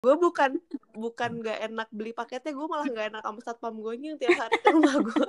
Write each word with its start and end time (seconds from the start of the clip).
gue 0.00 0.16
bukan 0.16 0.56
bukan 0.96 1.30
nggak 1.44 1.58
enak 1.68 1.88
beli 1.92 2.16
paketnya 2.16 2.56
gue 2.56 2.66
malah 2.72 2.88
nggak 2.88 3.12
enak 3.12 3.20
sama 3.20 3.40
satpam 3.44 3.76
gue 3.84 4.00
yang 4.00 4.16
tiap 4.16 4.32
hari 4.32 4.56
ke 4.56 4.72
rumah 4.72 4.96
gue 4.96 5.28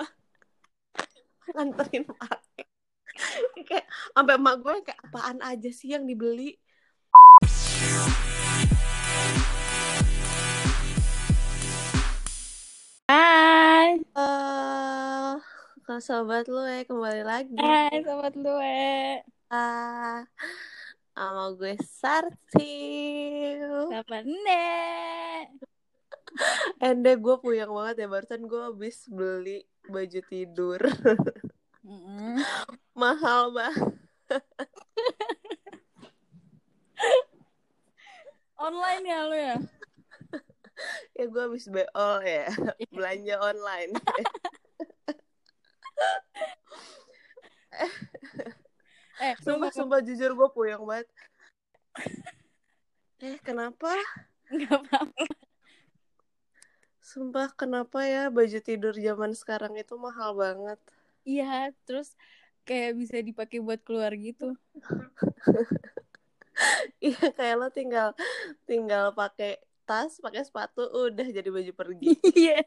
nganterin 1.60 2.08
paket 2.08 2.68
kayak 3.68 3.84
sampai 4.16 4.40
emak 4.40 4.56
gue 4.64 4.74
kayak 4.88 5.00
apaan 5.04 5.44
aja 5.44 5.68
sih 5.76 5.92
yang 5.92 6.08
dibeli? 6.08 6.56
Hai, 13.12 14.00
eh 14.00 15.36
uh, 15.84 16.00
sobat 16.00 16.48
lu 16.48 16.64
ya 16.64 16.88
kembali 16.88 17.28
lagi. 17.28 17.60
Hai 17.60 18.00
sobat 18.08 18.40
lue. 18.40 19.20
ah 19.52 20.24
sama 21.12 21.52
gue 21.60 21.76
Sarti 21.84 22.72
Siapa 23.92 24.24
nek? 24.24 25.48
Ende 26.80 27.20
gue 27.20 27.36
puyeng 27.44 27.76
banget 27.76 28.04
ya 28.04 28.08
barusan 28.08 28.48
gue 28.48 28.62
habis 28.72 29.04
beli 29.12 29.68
baju 29.92 30.20
tidur 30.32 30.80
Mm-mm. 31.84 32.40
mahal 32.96 33.52
banget 33.52 34.00
Online 38.62 39.06
ya 39.10 39.20
lu 39.26 39.36
ya? 39.36 39.58
ya 41.18 41.26
gue 41.30 41.42
habis 41.42 41.66
beol 41.70 42.22
ya 42.26 42.50
belanja 42.94 43.36
online 43.42 43.94
Eh, 49.22 49.38
sumpah 49.38 49.70
sumpah 49.70 50.02
jujur 50.02 50.34
gue 50.34 50.50
puyeng 50.50 50.82
banget 50.82 51.06
eh 53.22 53.38
kenapa 53.46 53.94
Enggak 54.50 54.82
apa-apa. 54.82 55.24
sumpah 57.00 57.48
kenapa 57.54 58.04
ya 58.04 58.28
baju 58.28 58.60
tidur 58.60 58.98
zaman 58.98 59.32
sekarang 59.38 59.78
itu 59.78 59.94
mahal 59.96 60.34
banget 60.34 60.82
Iya, 61.22 61.70
terus 61.86 62.18
kayak 62.66 62.98
bisa 62.98 63.22
dipakai 63.22 63.62
buat 63.62 63.78
keluar 63.86 64.10
gitu. 64.18 64.58
iya 66.98 67.26
kayak 67.38 67.56
lo 67.62 67.70
tinggal 67.70 68.18
tinggal 68.66 69.14
pakai 69.14 69.62
tas 69.86 70.18
pakai 70.18 70.42
sepatu 70.42 70.90
udah 70.90 71.30
jadi 71.30 71.50
baju 71.50 71.72
pergi 71.78 72.18
Iya. 72.42 72.66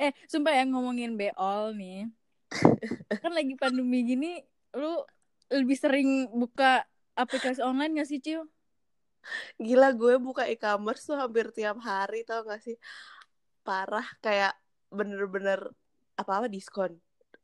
eh, 0.00 0.12
sumpah 0.24 0.56
ya 0.56 0.64
ngomongin 0.64 1.20
beol 1.20 1.76
nih. 1.76 2.08
Kan 3.24 3.32
lagi 3.36 3.52
pandemi 3.60 4.00
gini, 4.06 4.40
lu 4.72 5.04
lebih 5.52 5.76
sering 5.78 6.28
buka 6.32 6.84
aplikasi 7.16 7.60
online 7.64 7.98
gak 7.98 8.08
sih, 8.08 8.20
Ciu? 8.20 8.46
gila 9.58 9.90
gue 9.92 10.16
buka 10.22 10.46
e-commerce 10.46 11.04
tuh 11.04 11.18
hampir 11.18 11.50
tiap 11.52 11.82
hari 11.82 12.22
tau 12.24 12.46
gak 12.46 12.62
sih 12.62 12.78
parah 13.66 14.06
kayak 14.24 14.54
bener-bener 14.88 15.60
apa-apa 16.16 16.48
diskon 16.48 16.96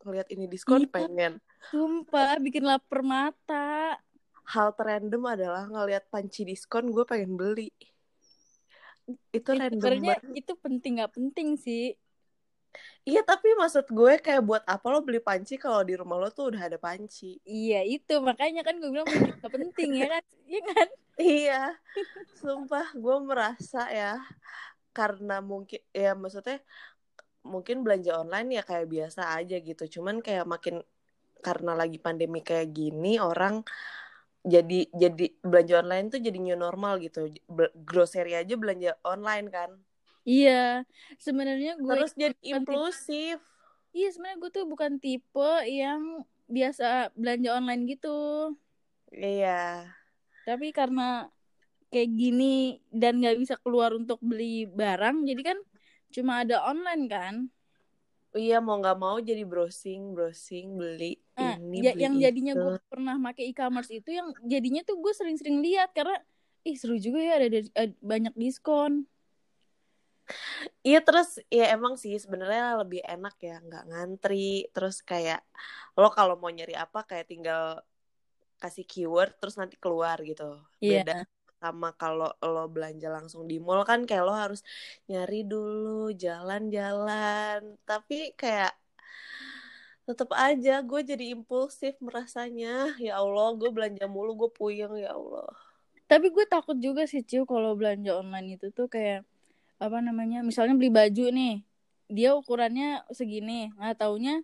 ngeliat 0.06 0.28
ini 0.32 0.48
diskon 0.48 0.86
Iya. 0.86 0.92
pengen 0.94 1.32
Sumpah, 1.68 2.38
bikin 2.38 2.64
lapar 2.64 3.00
mata. 3.02 3.98
hal 4.44 4.76
terrandom 4.76 5.24
adalah 5.24 5.64
ngeliat 5.68 6.04
panci 6.12 6.44
diskon 6.44 6.92
gue 6.92 7.04
pengen 7.08 7.34
beli 7.36 7.72
itu 9.32 9.50
random 9.52 10.00
banget 10.00 10.20
itu 10.32 10.52
penting 10.60 11.00
gak 11.00 11.12
penting 11.12 11.48
sih. 11.60 11.92
Iya 13.04 13.20
tapi 13.22 13.52
maksud 13.54 13.86
gue 13.90 14.12
kayak 14.18 14.42
buat 14.42 14.62
apa 14.64 14.86
lo 14.88 15.04
beli 15.04 15.20
panci 15.20 15.60
kalau 15.60 15.84
di 15.84 15.94
rumah 15.94 16.16
lo 16.18 16.28
tuh 16.32 16.52
udah 16.54 16.62
ada 16.68 16.78
panci? 16.80 17.38
Iya 17.44 17.84
itu. 17.84 18.14
Makanya 18.18 18.64
kan 18.64 18.80
gue 18.80 18.90
bilang 18.90 19.08
gak 19.40 19.52
penting 19.52 19.90
ya 20.00 20.06
kan? 20.08 20.24
Iya 20.48 20.60
kan? 20.72 20.88
iya. 21.20 21.60
Sumpah 22.40 22.86
gue 22.96 23.16
merasa 23.22 23.88
ya 23.92 24.20
karena 24.94 25.42
mungkin 25.42 25.80
ya 25.90 26.14
maksudnya 26.14 26.62
mungkin 27.44 27.84
belanja 27.84 28.16
online 28.22 28.48
ya 28.56 28.62
kayak 28.64 28.86
biasa 28.88 29.36
aja 29.36 29.56
gitu. 29.60 30.00
Cuman 30.00 30.24
kayak 30.24 30.48
makin 30.48 30.80
karena 31.44 31.76
lagi 31.76 32.00
pandemi 32.00 32.40
kayak 32.40 32.72
gini 32.72 33.20
orang 33.20 33.60
jadi 34.44 34.88
jadi 34.92 35.24
belanja 35.40 35.74
online 35.84 36.06
tuh 36.12 36.20
jadi 36.20 36.38
new 36.40 36.56
normal 36.56 37.00
gitu. 37.04 37.28
Be- 37.48 37.72
grocery 37.84 38.32
aja 38.36 38.54
belanja 38.56 38.96
online 39.04 39.48
kan 39.52 39.70
Iya. 40.24 40.82
Sebenarnya 41.20 41.76
gue 41.78 41.92
terus 41.94 42.12
jadi 42.16 42.32
bukan 42.32 42.42
tipe- 42.42 42.56
impulsif 42.58 43.38
iya 43.94 44.08
sebenarnya 44.10 44.38
gue 44.42 44.50
tuh 44.50 44.66
bukan 44.66 44.92
tipe 44.98 45.50
yang 45.70 46.24
biasa 46.50 47.14
belanja 47.14 47.54
online 47.54 47.82
gitu. 47.86 48.52
iya 49.14 49.86
Tapi 50.42 50.74
karena 50.74 51.30
kayak 51.94 52.10
gini 52.10 52.82
dan 52.90 53.22
nggak 53.22 53.38
bisa 53.38 53.54
keluar 53.62 53.94
untuk 53.94 54.18
beli 54.18 54.66
barang, 54.66 55.22
jadi 55.24 55.54
kan 55.54 55.58
cuma 56.10 56.42
ada 56.42 56.58
online 56.66 57.04
kan. 57.06 57.34
iya 58.34 58.58
mau 58.58 58.82
nggak 58.82 58.98
mau 58.98 59.22
jadi 59.22 59.46
browsing 59.46 60.10
browsing 60.10 60.74
beli 60.74 61.22
Nah, 61.38 61.54
ini 61.54 61.78
ya- 61.86 61.94
beli 61.94 62.02
yang 62.02 62.14
jadinya 62.18 62.52
gue 62.58 62.82
pernah 62.90 63.14
make 63.14 63.46
e-commerce 63.46 63.94
itu 63.94 64.10
yang 64.10 64.34
jadinya 64.42 64.82
tuh 64.82 64.98
gue 64.98 65.14
sering-sering 65.14 65.62
lihat 65.62 65.94
karena 65.94 66.18
ih 66.66 66.74
seru 66.74 66.98
juga 66.98 67.22
ya 67.22 67.38
ada, 67.38 67.46
ada- 67.46 67.74
ada 67.78 67.94
banyak 68.02 68.34
diskon. 68.34 69.06
Iya 70.84 71.00
terus 71.00 71.40
ya 71.48 71.72
emang 71.72 71.96
sih 71.96 72.12
sebenarnya 72.20 72.76
lebih 72.84 73.00
enak 73.00 73.34
ya 73.40 73.56
nggak 73.64 73.84
ngantri. 73.88 74.68
Terus 74.68 75.00
kayak 75.00 75.40
lo 75.96 76.12
kalau 76.12 76.36
mau 76.36 76.52
nyari 76.52 76.76
apa 76.76 77.08
kayak 77.08 77.26
tinggal 77.32 77.80
kasih 78.60 78.84
keyword 78.84 79.32
terus 79.40 79.56
nanti 79.56 79.80
keluar 79.80 80.20
gitu. 80.20 80.60
Iya. 80.84 81.02
beda 81.04 81.18
sama 81.64 81.96
kalau 81.96 82.28
lo 82.44 82.68
belanja 82.68 83.08
langsung 83.08 83.48
di 83.48 83.56
mall 83.56 83.88
kan 83.88 84.04
kayak 84.04 84.28
lo 84.28 84.36
harus 84.36 84.60
nyari 85.08 85.48
dulu 85.48 86.12
jalan-jalan. 86.12 87.80
Tapi 87.88 88.36
kayak 88.36 88.76
tetep 90.04 90.28
aja 90.36 90.84
gue 90.84 91.00
jadi 91.00 91.32
impulsif 91.32 91.96
merasanya. 92.04 92.92
Ya 93.00 93.16
Allah 93.16 93.56
gue 93.56 93.72
belanja 93.72 94.04
mulu 94.04 94.36
gue 94.36 94.50
puyeng 94.52 94.92
ya 95.00 95.16
Allah. 95.16 95.48
Tapi 96.04 96.28
gue 96.28 96.44
takut 96.44 96.76
juga 96.76 97.08
sih 97.08 97.24
Ciu 97.24 97.48
kalau 97.48 97.72
belanja 97.72 98.20
online 98.20 98.60
itu 98.60 98.68
tuh 98.68 98.92
kayak 98.92 99.24
apa 99.78 99.98
namanya? 100.00 100.40
Misalnya 100.40 100.74
beli 100.78 100.90
baju 100.90 101.24
nih, 101.30 101.54
dia 102.10 102.30
ukurannya 102.36 103.04
segini, 103.10 103.70
nggak 103.74 104.00
taunya 104.00 104.40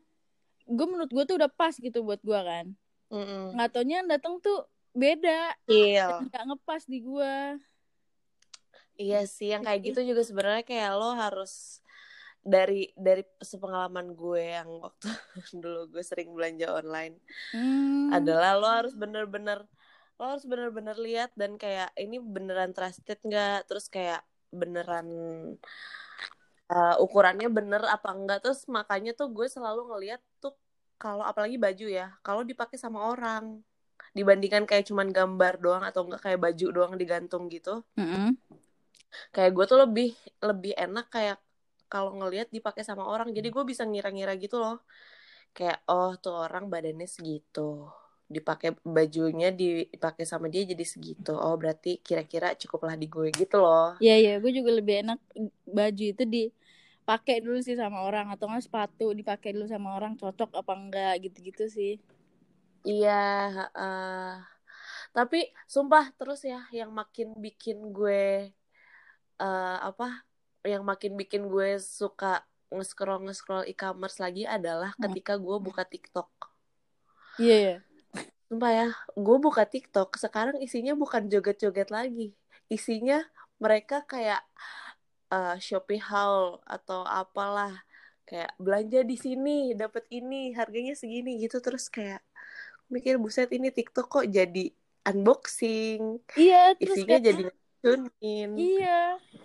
gue 0.71 0.87
menurut 0.87 1.11
gue 1.11 1.25
tuh 1.27 1.37
udah 1.41 1.51
pas 1.51 1.75
gitu 1.75 2.07
buat 2.07 2.23
gue 2.23 2.41
kan. 2.41 2.67
Mm-mm. 3.11 3.59
Nggak 3.59 3.71
taunya 3.75 3.95
yang 4.03 4.09
datang 4.11 4.39
tuh 4.39 4.71
beda, 4.95 5.55
Iya 5.67 6.23
nggak 6.31 6.45
ngepas 6.47 6.83
di 6.87 6.99
gue. 7.03 7.35
Iya 9.01 9.25
sih, 9.25 9.51
yang 9.51 9.65
kayak 9.65 9.81
gitu 9.91 10.01
juga 10.05 10.23
sebenarnya 10.23 10.63
kayak 10.63 10.93
lo 10.95 11.17
harus 11.17 11.81
dari 12.41 12.89
dari 12.97 13.21
sepengalaman 13.41 14.17
gue 14.17 14.45
yang 14.61 14.81
waktu 14.81 15.09
dulu 15.63 15.93
gue 15.93 16.05
sering 16.05 16.33
belanja 16.33 16.73
online 16.73 17.21
Hmm. 17.53 18.09
adalah 18.15 18.57
lo 18.57 18.69
harus 18.69 18.97
bener-bener 18.97 19.61
lo 20.17 20.25
harus 20.25 20.45
bener-bener 20.49 20.97
lihat 20.97 21.33
dan 21.37 21.61
kayak 21.61 21.93
ini 22.01 22.17
beneran 22.17 22.73
trusted 22.73 23.21
nggak 23.21 23.69
terus 23.69 23.93
kayak 23.93 24.25
beneran 24.51 25.07
uh, 26.71 26.97
ukurannya 27.03 27.49
bener 27.51 27.83
apa 27.87 28.11
enggak. 28.15 28.47
Terus 28.47 28.67
makanya 28.71 29.15
tuh 29.17 29.31
gue 29.31 29.47
selalu 29.51 29.91
ngeliat 29.91 30.21
tuh 30.39 30.55
kalau 31.01 31.25
apalagi 31.25 31.57
baju 31.57 31.87
ya 31.89 32.13
kalau 32.21 32.45
dipakai 32.45 32.77
sama 32.77 33.09
orang 33.09 33.65
dibandingkan 34.13 34.67
kayak 34.67 34.91
cuman 34.91 35.15
gambar 35.15 35.63
doang 35.63 35.85
atau 35.87 36.05
enggak 36.05 36.23
kayak 36.27 36.41
baju 36.41 36.67
doang 36.71 36.95
digantung 36.99 37.47
gitu. 37.51 37.83
Mm-mm. 37.99 38.37
kayak 39.35 39.51
gue 39.59 39.65
tuh 39.67 39.79
lebih 39.83 40.15
lebih 40.39 40.71
enak 40.79 41.11
kayak 41.11 41.39
kalau 41.91 42.15
ngelihat 42.15 42.47
dipakai 42.55 42.87
sama 42.87 43.03
orang. 43.03 43.35
Jadi 43.35 43.51
gue 43.51 43.65
bisa 43.67 43.83
ngira-ngira 43.83 44.39
gitu 44.39 44.63
loh. 44.63 44.79
Kayak 45.51 45.83
oh 45.91 46.15
tuh 46.15 46.47
orang 46.47 46.71
badannya 46.71 47.11
segitu 47.11 47.91
dipakai 48.37 48.69
bajunya 48.97 49.49
dipakai 49.61 50.25
sama 50.33 50.47
dia 50.53 50.63
jadi 50.73 50.85
segitu 50.93 51.31
oh 51.45 51.55
berarti 51.61 51.89
kira-kira 52.07 52.47
cukuplah 52.61 52.95
di 53.03 53.07
gue 53.15 53.29
gitu 53.41 53.57
loh 53.65 53.99
Iya 54.03 54.15
iya, 54.23 54.33
gue 54.43 54.51
juga 54.59 54.71
lebih 54.79 54.95
enak 55.03 55.19
baju 55.77 56.05
itu 56.13 56.23
dipakai 56.35 57.37
dulu 57.45 57.59
sih 57.67 57.77
sama 57.83 57.99
orang 58.09 58.27
atau 58.33 58.45
nggak 58.49 58.65
sepatu 58.67 59.07
dipakai 59.19 59.51
dulu 59.55 59.67
sama 59.75 59.89
orang 59.99 60.13
cocok 60.21 60.51
apa 60.61 60.73
enggak 60.81 61.13
gitu-gitu 61.25 61.65
sih. 61.77 61.93
iya 62.89 63.11
eh, 63.79 64.33
tapi 65.17 65.39
sumpah 65.75 66.05
terus 66.19 66.41
ya 66.53 66.59
yang 66.79 66.91
makin 67.01 67.29
bikin 67.45 67.79
gue 67.97 68.21
eh, 69.47 69.77
apa 69.89 70.07
yang 70.73 70.83
makin 70.91 71.13
bikin 71.21 71.43
gue 71.53 71.69
suka 71.81 72.45
nge-scroll 72.75 73.21
nge-scroll 73.27 73.65
e-commerce 73.73 74.19
lagi 74.25 74.43
adalah 74.57 74.91
Hmm. 74.99 75.03
ketika 75.03 75.35
gue 75.45 75.57
buka 75.67 75.83
TikTok 75.93 76.29
Iya 77.39 77.55
iya. 77.63 77.75
Sumpah 78.51 78.73
ya, 78.75 78.89
gue 79.15 79.37
buka 79.39 79.63
TikTok 79.63 80.19
sekarang 80.19 80.59
isinya 80.59 80.99
bukan 80.99 81.31
joget-joget 81.31 81.87
lagi. 81.95 82.35
Isinya 82.67 83.23
mereka 83.63 84.03
kayak 84.03 84.43
eh, 85.31 85.55
Shopee 85.63 86.03
haul 86.03 86.59
atau 86.67 87.07
apalah. 87.07 87.79
Kayak 88.27 88.51
belanja 88.59 89.07
di 89.07 89.15
sini, 89.15 89.71
dapat 89.79 90.03
ini, 90.11 90.51
harganya 90.59 90.99
segini 90.99 91.39
gitu 91.39 91.63
terus 91.63 91.87
kayak 91.87 92.27
mikir 92.91 93.23
buset 93.23 93.55
ini 93.55 93.71
TikTok 93.71 94.11
kok 94.11 94.27
jadi 94.27 94.75
unboxing. 95.07 96.19
Iya, 96.35 96.75
terus 96.75 96.99
Isinya 96.99 97.23
kayak 97.23 97.27
jadi 97.31 97.43
diracunin 97.47 98.51
Iya. 98.59 98.99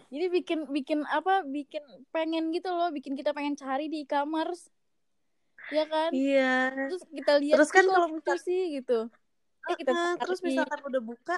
Jadi 0.10 0.26
bikin 0.34 0.60
bikin 0.74 1.00
apa? 1.06 1.46
Bikin 1.46 1.86
pengen 2.10 2.50
gitu 2.50 2.74
loh, 2.74 2.90
bikin 2.90 3.14
kita 3.14 3.38
pengen 3.38 3.54
cari 3.54 3.86
di 3.86 4.02
e-commerce. 4.02 4.74
Ya 5.74 5.84
kan? 5.90 6.10
iya 6.14 6.72
Terus 6.90 7.04
kita 7.10 7.34
lihat 7.42 7.56
Terus 7.58 7.70
kan 7.74 7.84
"Ih, 7.84 7.88
kok 7.90 7.94
kalau 7.96 8.08
gitu 8.14 8.20
misal- 8.22 8.46
sih 8.46 8.62
gitu. 8.78 9.00
Eh, 9.66 9.76
kita 9.82 9.92
Nah, 9.94 10.14
terus 10.22 10.40
misalkan 10.46 10.82
udah 10.86 11.02
buka 11.02 11.36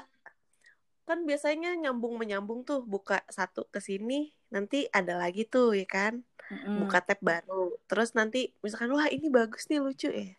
kan 1.08 1.24
biasanya 1.24 1.72
nyambung 1.80 2.20
menyambung 2.20 2.68
tuh 2.68 2.84
buka 2.84 3.24
satu 3.32 3.64
ke 3.72 3.80
sini 3.80 4.36
nanti 4.52 4.92
ada 4.92 5.16
lagi 5.16 5.48
tuh 5.48 5.72
ya 5.72 5.88
kan 5.88 6.20
Mm-mm. 6.52 6.84
buka 6.84 7.00
tab 7.00 7.16
baru 7.24 7.80
terus 7.88 8.12
nanti 8.12 8.52
misalkan 8.60 8.92
wah 8.92 9.08
ini 9.08 9.32
bagus 9.32 9.72
nih 9.72 9.80
lucu 9.80 10.12
ya 10.12 10.36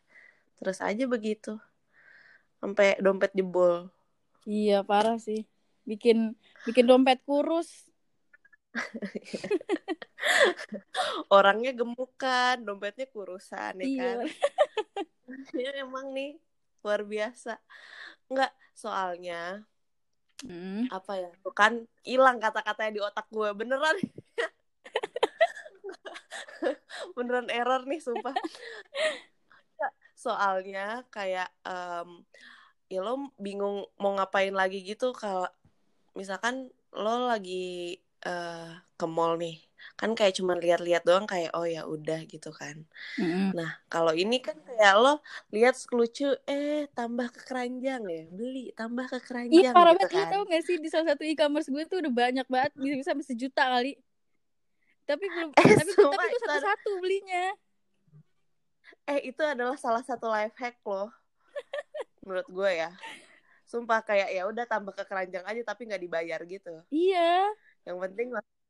terus 0.61 0.85
aja 0.85 1.09
begitu 1.09 1.57
sampai 2.61 3.01
dompet 3.01 3.33
jebol 3.33 3.89
Iya, 4.45 4.85
parah 4.85 5.17
sih. 5.17 5.49
Bikin 5.89 6.37
bikin 6.69 6.85
dompet 6.85 7.25
kurus. 7.25 7.88
orangnya 11.37 11.73
gemukan 11.73 12.57
dompetnya 12.63 13.07
kurusan 13.11 13.81
ya 13.81 13.89
kan 13.97 14.19
Iya. 14.29 14.29
ya 15.65 15.71
emang 15.85 16.13
nih 16.13 16.37
luar 16.85 17.03
biasa 17.05 17.59
nggak 18.31 18.53
soalnya 18.73 19.65
Mm. 20.39 20.87
apa 20.95 21.19
ya 21.19 21.35
tuh 21.43 21.51
kan 21.51 21.83
hilang 22.07 22.39
kata-katanya 22.39 22.93
di 22.95 23.03
otak 23.03 23.27
gue 23.27 23.51
beneran 23.59 23.99
beneran 27.19 27.51
error 27.51 27.83
nih 27.83 27.99
sumpah 27.99 28.39
Ya, 29.79 29.89
soalnya 30.15 31.03
kayak 31.11 31.51
em, 31.67 32.23
ya 32.87 33.03
lo 33.03 33.35
bingung 33.35 33.83
mau 33.99 34.15
ngapain 34.15 34.55
lagi 34.55 34.87
gitu 34.87 35.11
kalau 35.11 35.51
misalkan 36.15 36.71
lo 36.95 37.27
lagi 37.27 37.99
eh, 38.27 38.71
ke 38.99 39.07
mall 39.07 39.39
nih 39.39 39.63
kan 39.99 40.11
kayak 40.19 40.35
cuman 40.39 40.59
lihat-lihat 40.59 41.03
doang 41.07 41.27
kayak 41.27 41.55
oh 41.55 41.67
ya 41.67 41.87
udah 41.87 42.23
gitu 42.27 42.51
kan 42.51 42.83
Mm-mm. 43.19 43.55
Nah, 43.55 43.79
kalau 43.91 44.11
ini 44.15 44.39
kan 44.43 44.55
kayak 44.67 44.95
lo 44.99 45.23
lihat 45.55 45.75
lucu, 45.95 46.27
eh 46.47 46.87
tambah 46.95 47.31
ke 47.35 47.41
keranjang 47.47 48.03
ya, 48.07 48.23
beli 48.31 48.71
tambah 48.75 49.07
ke 49.11 49.19
Iya 49.19 49.71
keranjang 49.71 49.75
parah 49.75 49.93
gitu 49.95 50.07
banget 50.07 50.11
Lu 50.15 50.23
kan. 50.23 50.31
tau 50.35 50.43
gak 50.51 50.63
sih 50.67 50.77
di 50.83 50.89
salah 50.91 51.07
satu 51.15 51.23
e-commerce 51.27 51.69
gue 51.71 51.83
tuh 51.87 51.99
udah 52.03 52.13
banyak 52.13 52.47
banget 52.47 52.73
bisa 52.79 52.95
bisa 52.99 53.09
sampai 53.15 53.27
sejuta 53.27 53.65
kali. 53.65 53.93
Tapi 55.09 55.25
belum 55.35 55.51
Eh, 55.57 55.65
tapi 55.79 55.93
tapi 55.95 56.27
ada- 56.29 56.39
satu-satu 56.43 56.91
belinya. 57.03 57.45
Eh, 59.09 59.21
itu 59.33 59.41
adalah 59.41 59.77
salah 59.81 60.05
satu 60.05 60.29
life 60.29 60.53
hack 60.61 60.79
loh, 60.85 61.09
menurut 62.23 62.49
gue 62.49 62.71
ya. 62.77 62.91
Sumpah 63.65 64.01
kayak 64.05 64.29
ya 64.33 64.43
udah 64.49 64.65
tambah 64.65 64.93
ke 64.97 65.05
keranjang 65.05 65.45
aja 65.45 65.63
tapi 65.65 65.89
nggak 65.89 66.03
dibayar 66.05 66.41
gitu. 66.45 66.85
Iya. 66.89 67.53
Yang 67.87 67.99
penting 68.05 68.29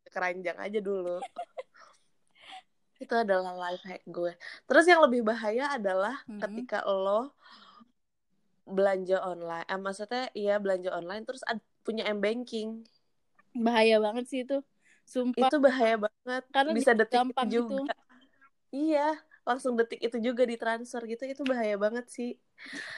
keranjang 0.08 0.58
aja 0.58 0.78
dulu. 0.80 1.20
itu 3.04 3.14
adalah 3.14 3.54
life 3.54 3.84
hack 3.86 4.02
gue. 4.10 4.32
Terus 4.66 4.84
yang 4.90 5.00
lebih 5.06 5.22
bahaya 5.22 5.70
adalah 5.78 6.18
Mhm. 6.26 6.42
ketika 6.42 6.82
lo 6.82 7.30
belanja 8.68 9.16
online, 9.24 9.64
eh, 9.64 9.80
maksudnya 9.80 10.28
iya 10.36 10.60
belanja 10.60 10.92
online 10.92 11.24
terus 11.24 11.40
ad- 11.48 11.64
punya 11.86 12.04
m 12.10 12.20
banking. 12.20 12.84
Bahaya 13.56 13.96
banget 14.02 14.24
sih 14.28 14.40
itu. 14.44 14.60
Sumpah. 15.08 15.48
itu 15.48 15.56
bahaya 15.56 15.96
banget 15.96 16.42
Karena 16.52 16.72
bisa 16.76 16.92
detik 16.92 17.16
gampang 17.24 17.48
itu 17.48 17.64
gitu. 17.64 17.76
juga 17.80 17.94
iya 18.68 19.16
langsung 19.48 19.72
detik 19.80 20.04
itu 20.04 20.20
juga 20.20 20.44
ditransfer 20.44 21.00
gitu 21.08 21.24
itu 21.24 21.42
bahaya 21.48 21.80
banget 21.80 22.04
sih 22.12 22.36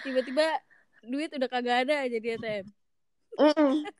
Tiba-tiba 0.02 0.58
duit 1.06 1.30
udah 1.30 1.46
kagak 1.46 1.76
ada 1.86 1.94
aja 2.02 2.18
di 2.18 2.28
ATM. 2.34 2.66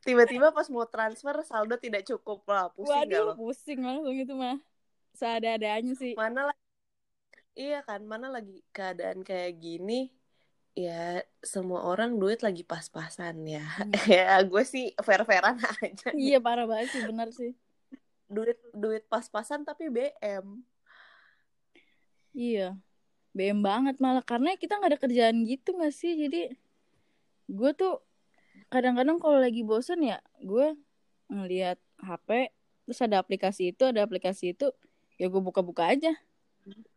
Tiba-tiba 0.05 0.51
pas 0.51 0.67
mau 0.69 0.85
transfer 0.85 1.35
saldo 1.45 1.75
tidak 1.77 2.05
cukup 2.05 2.45
lah 2.49 2.69
pusing 2.73 3.09
gak 3.09 3.21
Waduh, 3.21 3.21
lo 3.23 3.33
pusing 3.37 3.79
langsung 3.81 4.15
itu 4.17 4.33
mah. 4.35 4.57
Seada-adanya 5.17 5.93
sih. 5.97 6.13
mana 6.15 6.49
lagi 6.49 6.59
iya 7.51 7.83
kan 7.83 8.01
mana 8.07 8.31
lagi 8.31 8.63
keadaan 8.71 9.27
kayak 9.27 9.59
gini 9.59 10.07
ya 10.71 11.19
semua 11.43 11.83
orang 11.83 12.15
duit 12.15 12.39
lagi 12.39 12.63
pas-pasan 12.63 13.43
ya 13.43 13.65
Hmm. 13.75 13.91
ya 14.15 14.39
gue 14.47 14.63
sih 14.63 14.95
fair-fairan 15.03 15.57
aja. 15.83 16.09
Iya 16.15 16.37
parah 16.39 16.65
banget 16.69 16.87
sih, 16.95 17.01
benar 17.03 17.27
sih. 17.35 17.51
duit 18.31 18.55
duit 18.71 19.03
pas-pasan 19.11 19.67
tapi 19.67 19.91
BM 19.91 20.63
Iya. 22.31 22.79
BM 23.35 23.59
banget 23.63 23.95
malah 24.03 24.23
karena 24.23 24.55
kita 24.55 24.79
nggak 24.79 24.91
ada 24.95 24.99
kerjaan 25.03 25.37
gitu 25.47 25.75
gak 25.79 25.91
sih? 25.95 26.11
Jadi 26.15 26.37
gue 27.51 27.71
tuh 27.75 27.99
kadang-kadang 28.69 29.17
kalau 29.17 29.39
lagi 29.41 29.65
bosen 29.65 30.03
ya 30.03 30.19
gue 30.43 30.75
ngeliat 31.31 31.79
HP 32.03 32.51
terus 32.85 32.99
ada 33.01 33.23
aplikasi 33.23 33.71
itu 33.71 33.87
ada 33.87 34.03
aplikasi 34.03 34.51
itu 34.53 34.69
ya 35.15 35.31
gue 35.31 35.41
buka-buka 35.41 35.87
aja. 35.87 36.11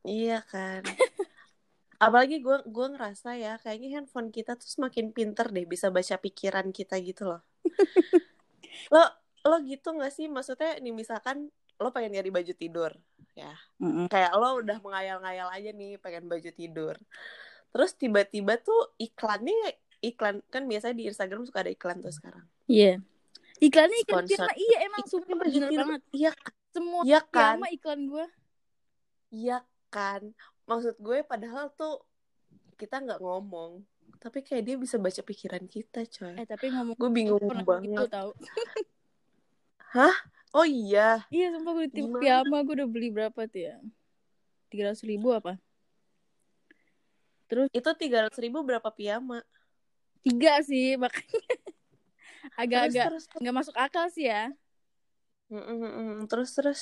Iya 0.05 0.43
kan. 0.45 0.85
Apalagi 2.05 2.43
gue 2.43 2.67
gue 2.67 2.87
ngerasa 2.93 3.39
ya 3.39 3.57
kayaknya 3.63 4.01
handphone 4.01 4.29
kita 4.29 4.59
tuh 4.59 4.67
semakin 4.67 5.15
pinter 5.15 5.49
deh 5.49 5.65
bisa 5.65 5.89
baca 5.89 6.19
pikiran 6.19 6.69
kita 6.75 6.99
gitu 7.01 7.31
loh. 7.31 7.41
lo 8.95 9.05
lo 9.45 9.57
gitu 9.65 9.93
nggak 9.93 10.13
sih 10.13 10.27
maksudnya 10.29 10.81
nih 10.81 10.93
misalkan 10.93 11.49
lo 11.81 11.89
pengen 11.93 12.17
nyari 12.17 12.31
baju 12.33 12.53
tidur 12.57 12.93
ya 13.35 13.53
Mm-mm. 13.83 14.07
kayak 14.09 14.33
lo 14.39 14.63
udah 14.63 14.79
mengayal-ngayal 14.81 15.49
aja 15.51 15.71
nih 15.75 15.99
pengen 15.99 16.31
baju 16.31 16.51
tidur 16.55 16.95
terus 17.75 17.93
tiba-tiba 17.99 18.57
tuh 18.63 18.95
iklannya 19.03 19.75
iklan 20.05 20.45
kan 20.49 20.65
biasanya 20.65 20.95
di 20.95 21.09
Instagram 21.09 21.45
suka 21.45 21.65
ada 21.65 21.73
iklan 21.73 22.01
tuh 22.01 22.13
sekarang 22.13 22.45
Iya. 22.65 23.01
Iklannya 23.61 23.99
iklan 24.03 24.25
Sponsor. 24.27 24.51
iya 24.57 24.79
emang 24.83 25.05
sumpah 25.07 25.37
bener 25.39 25.71
banget. 25.71 26.03
iya 26.11 26.31
Semua 26.69 27.01
iya 27.03 27.21
kan 27.23 27.57
piyama 27.61 27.69
iklan 27.71 28.01
gue. 28.05 28.27
Iya 29.31 29.59
kan, 29.89 30.23
maksud 30.65 30.95
gue 30.97 31.23
padahal 31.23 31.71
tuh 31.71 32.03
kita 32.75 32.99
nggak 32.99 33.19
ngomong, 33.19 33.83
tapi 34.19 34.43
kayak 34.43 34.63
dia 34.63 34.75
bisa 34.75 34.99
baca 34.99 35.23
pikiran 35.23 35.63
kita, 35.67 36.03
coy. 36.05 36.35
Eh 36.35 36.47
tapi 36.47 36.71
ngomong 36.71 36.95
Gue 36.95 37.11
bingung 37.11 37.39
pernah 37.39 37.63
gitu 37.63 37.71
banget. 37.71 38.11
tahu. 38.11 38.31
Oh 40.51 40.63
iya, 40.63 41.23
Iya 41.31 41.55
sumpah 41.55 41.73
gue 41.75 41.87
di 41.91 42.03
piyama 42.07 42.63
gue 42.63 42.75
udah 42.79 42.89
beli 42.91 43.11
berapa 43.11 43.39
tuh 43.47 43.63
ya? 43.71 43.77
Tiga 44.71 44.91
ratus 44.91 45.03
ribu 45.03 45.31
apa? 45.31 45.59
Terus 47.47 47.71
itu 47.71 47.91
tiga 47.95 48.27
ratus 48.27 48.39
ribu 48.39 48.63
berapa 48.63 48.87
piyama? 48.91 49.43
Tiga 50.25 50.61
sih 50.65 50.97
makanya 51.03 51.41
agak-agak 52.57 53.07
nggak 53.41 53.57
masuk 53.57 53.77
akal 53.77 54.07
sih 54.11 54.29
ya. 54.29 54.51
Mm, 55.53 55.61
mm, 55.61 55.93
mm. 55.93 56.19
terus 56.31 56.51
terus. 56.57 56.81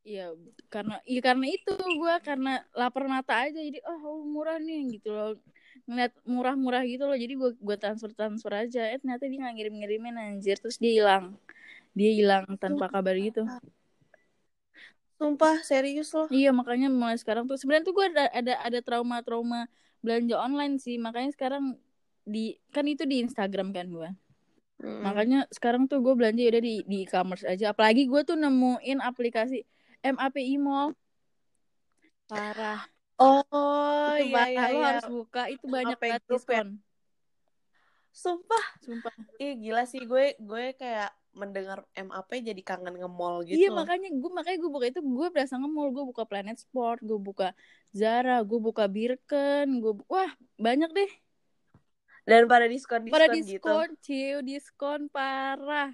Iya 0.00 0.32
karena 0.72 0.96
iya 1.04 1.20
karena 1.20 1.46
itu 1.52 1.72
gue 1.76 2.14
karena 2.24 2.64
lapar 2.72 3.04
mata 3.04 3.44
aja 3.44 3.60
jadi 3.60 3.84
oh 3.84 4.24
murah 4.24 4.56
nih 4.56 4.96
gitu 4.96 5.12
loh. 5.12 5.36
Ngeliat 5.84 6.12
murah-murah 6.24 6.82
gitu 6.88 7.04
loh 7.04 7.16
jadi 7.20 7.34
gue 7.36 7.50
gue 7.60 7.76
transfer 7.76 8.10
transfer 8.16 8.52
aja. 8.64 8.88
Eh 8.88 8.98
ternyata 8.98 9.28
dia 9.28 9.38
nggak 9.44 9.54
ngirim 9.60 9.74
ngirimin 9.76 10.16
anjir. 10.16 10.56
Terus 10.56 10.80
dia 10.80 10.92
hilang. 11.04 11.36
Dia 11.92 12.10
hilang 12.16 12.44
tanpa 12.56 12.88
kabar 12.88 13.12
gitu. 13.20 13.44
Sumpah 15.20 15.60
serius 15.60 16.08
loh. 16.16 16.32
Iya 16.32 16.48
makanya 16.56 16.88
mulai 16.88 17.20
sekarang 17.20 17.44
tuh. 17.44 17.60
Sebenarnya 17.60 17.84
tuh 17.84 17.94
gue 18.00 18.06
ada 18.08 18.24
ada 18.32 18.54
ada 18.56 18.78
trauma-trauma 18.80 19.68
belanja 20.00 20.40
online 20.40 20.80
sih. 20.80 20.96
Makanya 20.96 21.36
sekarang 21.36 21.76
di 22.22 22.54
kan 22.70 22.84
itu 22.84 23.04
di 23.08 23.22
Instagram 23.24 23.72
kan 23.72 23.88
gue 23.90 24.10
Mm. 24.80 25.04
makanya 25.04 25.40
sekarang 25.52 25.84
tuh 25.84 26.00
gue 26.00 26.16
belanja 26.16 26.40
udah 26.40 26.62
di 26.64 26.80
di 26.88 27.04
e-commerce 27.04 27.44
aja. 27.44 27.76
Apalagi 27.76 28.08
gue 28.08 28.24
tuh 28.24 28.32
nemuin 28.32 29.04
aplikasi 29.04 29.60
MAPI 30.00 30.56
Mall. 30.56 30.96
Parah. 32.24 32.88
Oh 33.20 34.16
itu 34.16 34.32
iya 34.32 34.48
iya 34.48 34.64
lo 34.72 34.80
iya. 34.80 34.86
harus 34.96 35.06
buka. 35.12 35.52
Itu 35.52 35.68
banyak 35.68 36.00
MAPI 36.00 36.08
banget 36.16 36.22
ya? 36.24 36.28
diskon. 36.32 36.68
Sumpah, 38.08 38.64
sumpah. 38.80 39.12
Ih 39.36 39.60
gila 39.60 39.84
sih. 39.84 40.00
Gue 40.08 40.32
gue 40.40 40.72
kayak 40.72 41.12
mendengar 41.36 41.84
MAP 41.92 42.40
jadi 42.40 42.62
kangen 42.64 42.96
nge-mall 42.98 43.44
gitu 43.44 43.60
iya 43.60 43.68
loh. 43.68 43.84
makanya 43.84 44.08
gue 44.10 44.30
makanya 44.32 44.58
gue 44.64 44.70
buka 44.72 44.86
itu 44.88 45.00
gue 45.04 45.28
berasa 45.28 45.60
nge-mall. 45.60 45.92
Gue 45.92 46.04
buka 46.08 46.24
Planet 46.24 46.56
Sport 46.56 47.04
gue 47.04 47.20
buka 47.20 47.52
Zara 47.92 48.40
gue 48.40 48.56
buka 48.56 48.88
Birken 48.88 49.76
gue 49.84 49.92
bu- 49.92 50.08
wah 50.08 50.32
banyak 50.56 50.88
deh 50.88 51.10
Dan 52.30 52.46
pada 52.46 52.70
diskon-diskon 52.70 53.18
pada 53.18 53.26
gitu. 53.34 53.42
diskon 53.42 53.88
ciu 54.06 54.38
diskon 54.46 55.00
parah 55.10 55.90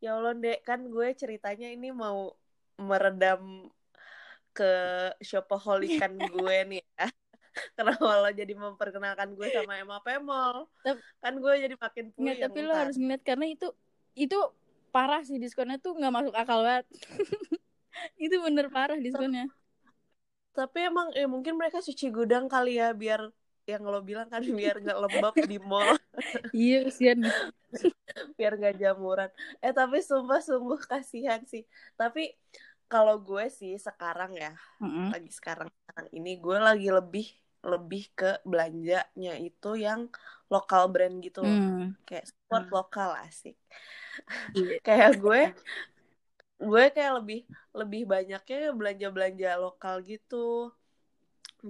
Ya 0.00 0.16
Allah, 0.16 0.32
Dek, 0.32 0.64
kan 0.64 0.80
gue 0.88 1.08
ceritanya 1.12 1.68
ini 1.68 1.92
mau 1.92 2.32
meredam 2.80 3.68
ke 4.56 4.72
shopaholikan 5.20 6.14
gue 6.32 6.56
nih 6.70 6.82
ya. 6.96 7.06
Kenapa 7.76 8.06
lo 8.06 8.30
jadi 8.30 8.54
memperkenalkan 8.54 9.34
gue 9.34 9.48
sama 9.50 9.98
Mall? 10.22 10.70
Tep- 10.86 11.02
Kan 11.20 11.42
gue 11.42 11.52
jadi 11.58 11.74
makin 11.76 12.06
Nggak, 12.16 12.36
puyeng 12.38 12.40
tapi 12.48 12.58
lo 12.64 12.72
harus 12.72 12.96
ngeliat 12.96 13.22
karena 13.26 13.46
itu 13.50 13.66
itu 14.16 14.38
parah 14.94 15.22
sih 15.22 15.38
diskonnya 15.38 15.78
tuh 15.78 15.94
nggak 15.94 16.14
masuk 16.14 16.34
akal 16.34 16.66
banget 16.66 16.86
itu 18.24 18.36
bener 18.42 18.66
parah 18.72 18.98
diskonnya 18.98 19.46
Tapi 20.50 20.78
emang 20.82 21.14
eh, 21.14 21.30
mungkin 21.30 21.54
mereka 21.60 21.78
cuci 21.78 22.10
gudang 22.10 22.50
kali 22.50 22.80
ya 22.80 22.90
biar 22.90 23.30
yang 23.72 23.82
lo 23.92 23.98
bilang 24.08 24.28
kan 24.34 24.44
biar 24.58 24.74
nggak 24.82 24.98
lembab 25.04 25.36
di 25.50 25.56
mall 25.70 25.94
iya 26.56 26.76
nih 27.22 27.34
biar 28.38 28.52
nggak 28.58 28.74
jamuran 28.82 29.30
eh 29.64 29.72
tapi 29.78 29.96
sumpah 30.08 30.40
sungguh 30.46 30.80
kasihan 30.90 31.40
sih 31.52 31.62
tapi 31.98 32.20
kalau 32.90 33.14
gue 33.26 33.44
sih 33.58 33.72
sekarang 33.86 34.30
ya 34.42 34.50
Mm-mm. 34.82 35.14
lagi 35.14 35.30
sekarang 35.38 35.68
sekarang 35.78 36.06
ini 36.16 36.30
gue 36.44 36.56
lagi 36.68 36.88
lebih 36.98 37.26
lebih 37.72 38.02
ke 38.18 38.26
belanjanya 38.50 39.32
itu 39.46 39.68
yang 39.86 40.00
lokal 40.52 40.82
brand 40.92 41.16
gitu 41.26 41.40
loh. 41.48 41.58
Hmm. 41.58 41.94
kayak 42.08 42.24
support 42.30 42.64
Hmm. 42.64 42.74
lokal 42.76 43.10
asik 43.24 43.54
Iya. 44.54 44.80
kayak 44.84 45.10
gue 45.22 45.40
gue 46.68 46.84
kayak 46.94 47.12
lebih 47.18 47.40
lebih 47.78 48.02
banyaknya 48.12 48.58
belanja 48.78 49.06
belanja 49.14 49.48
lokal 49.64 49.94
gitu 50.10 50.36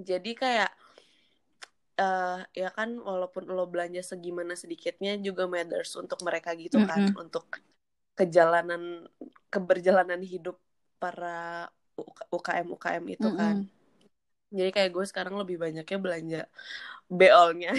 jadi 0.08 0.30
kayak 0.42 0.70
eh 2.00 2.40
ya 2.56 2.72
kan 2.72 2.96
walaupun 2.96 3.44
lo 3.52 3.68
belanja 3.68 4.00
segimana 4.00 4.56
sedikitnya 4.56 5.20
juga 5.20 5.44
matters 5.44 5.92
untuk 6.00 6.24
mereka 6.24 6.56
gitu 6.56 6.80
kan 6.80 7.12
untuk 7.22 7.44
kejalanan 8.16 9.04
keberjalanan 9.52 10.20
hidup 10.24 10.56
para 10.96 11.68
UKM 12.32 12.66
UKM 12.76 13.04
itu 13.16 13.28
kan. 13.40 13.56
Mm-mm. 13.60 13.78
jadi 14.50 14.70
kayak 14.74 14.90
gue 14.96 15.04
sekarang 15.06 15.36
lebih 15.38 15.60
banyaknya 15.60 15.98
belanja 16.00 16.42
beolnya 17.10 17.70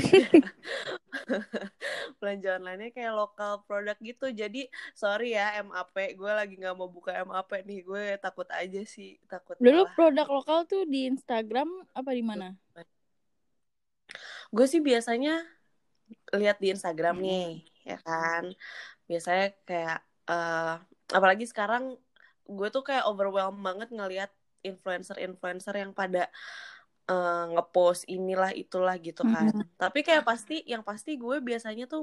belanja 2.20 2.50
online-nya 2.60 2.90
kayak 2.96 3.14
lokal 3.16 3.64
produk 3.68 3.96
gitu. 4.00 4.32
Jadi 4.32 4.68
sorry 4.96 5.36
ya 5.36 5.60
MAP 5.64 5.96
gue 6.20 6.32
lagi 6.32 6.56
nggak 6.60 6.76
mau 6.80 6.92
buka 6.92 7.24
MAP 7.28 7.64
nih. 7.68 7.80
Gue 7.84 8.04
takut 8.24 8.48
aja 8.52 8.82
sih 8.88 9.20
takut 9.28 9.56
Dulu 9.60 9.84
malah. 9.84 9.94
produk 9.96 10.28
lokal 10.28 10.60
tuh 10.68 10.84
di 10.88 11.12
Instagram 11.12 11.68
apa 11.96 12.12
di 12.12 12.24
mana? 12.24 12.56
Gue 14.52 14.66
sih 14.72 14.82
biasanya 14.84 15.32
lihat 16.36 16.58
di 16.64 16.68
Instagram 16.76 17.16
Hmm. 17.18 17.24
nih 17.26 17.46
ya 17.88 17.98
kan 18.08 18.44
biasanya 19.10 19.46
kayak 19.68 19.98
eh 20.30 20.74
apalagi 21.18 21.46
sekarang 21.52 21.84
gue 22.48 22.68
tuh 22.76 22.84
kayak 22.88 23.04
overwhelmed 23.10 23.60
banget 23.68 23.90
ngelihat 23.92 24.32
influencer-influencer 24.62 25.74
yang 25.82 25.92
pada 25.96 26.30
eh, 27.10 27.44
ngepost 27.54 28.02
inilah 28.08 28.52
itulah 28.56 28.96
gitu 29.02 29.22
kan 29.34 29.52
Mm-mm. 29.52 29.68
tapi 29.82 30.00
kayak 30.08 30.24
pasti 30.30 30.64
yang 30.72 30.84
pasti 30.90 31.18
gue 31.24 31.36
biasanya 31.44 31.84
tuh 31.92 32.02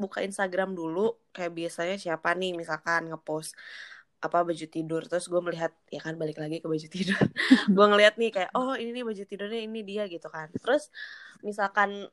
buka 0.00 0.24
Instagram 0.24 0.72
dulu 0.72 1.00
kayak 1.34 1.52
biasanya 1.58 1.96
siapa 2.00 2.32
nih 2.40 2.56
misalkan 2.56 3.12
ngepost 3.12 3.52
apa 4.20 4.38
baju 4.44 4.66
tidur. 4.68 5.02
Terus 5.08 5.26
gue 5.26 5.40
melihat 5.40 5.72
ya 5.88 6.00
kan 6.04 6.14
balik 6.20 6.36
lagi 6.36 6.60
ke 6.60 6.68
baju 6.68 6.88
tidur. 6.92 7.16
Gue 7.76 7.86
ngeliat 7.88 8.20
nih 8.20 8.30
kayak 8.30 8.50
oh 8.52 8.76
ini 8.76 8.92
nih 8.92 9.04
baju 9.04 9.22
tidurnya 9.24 9.60
ini 9.64 9.80
dia 9.80 10.04
gitu 10.06 10.28
kan. 10.28 10.52
Terus 10.60 10.92
misalkan 11.40 12.06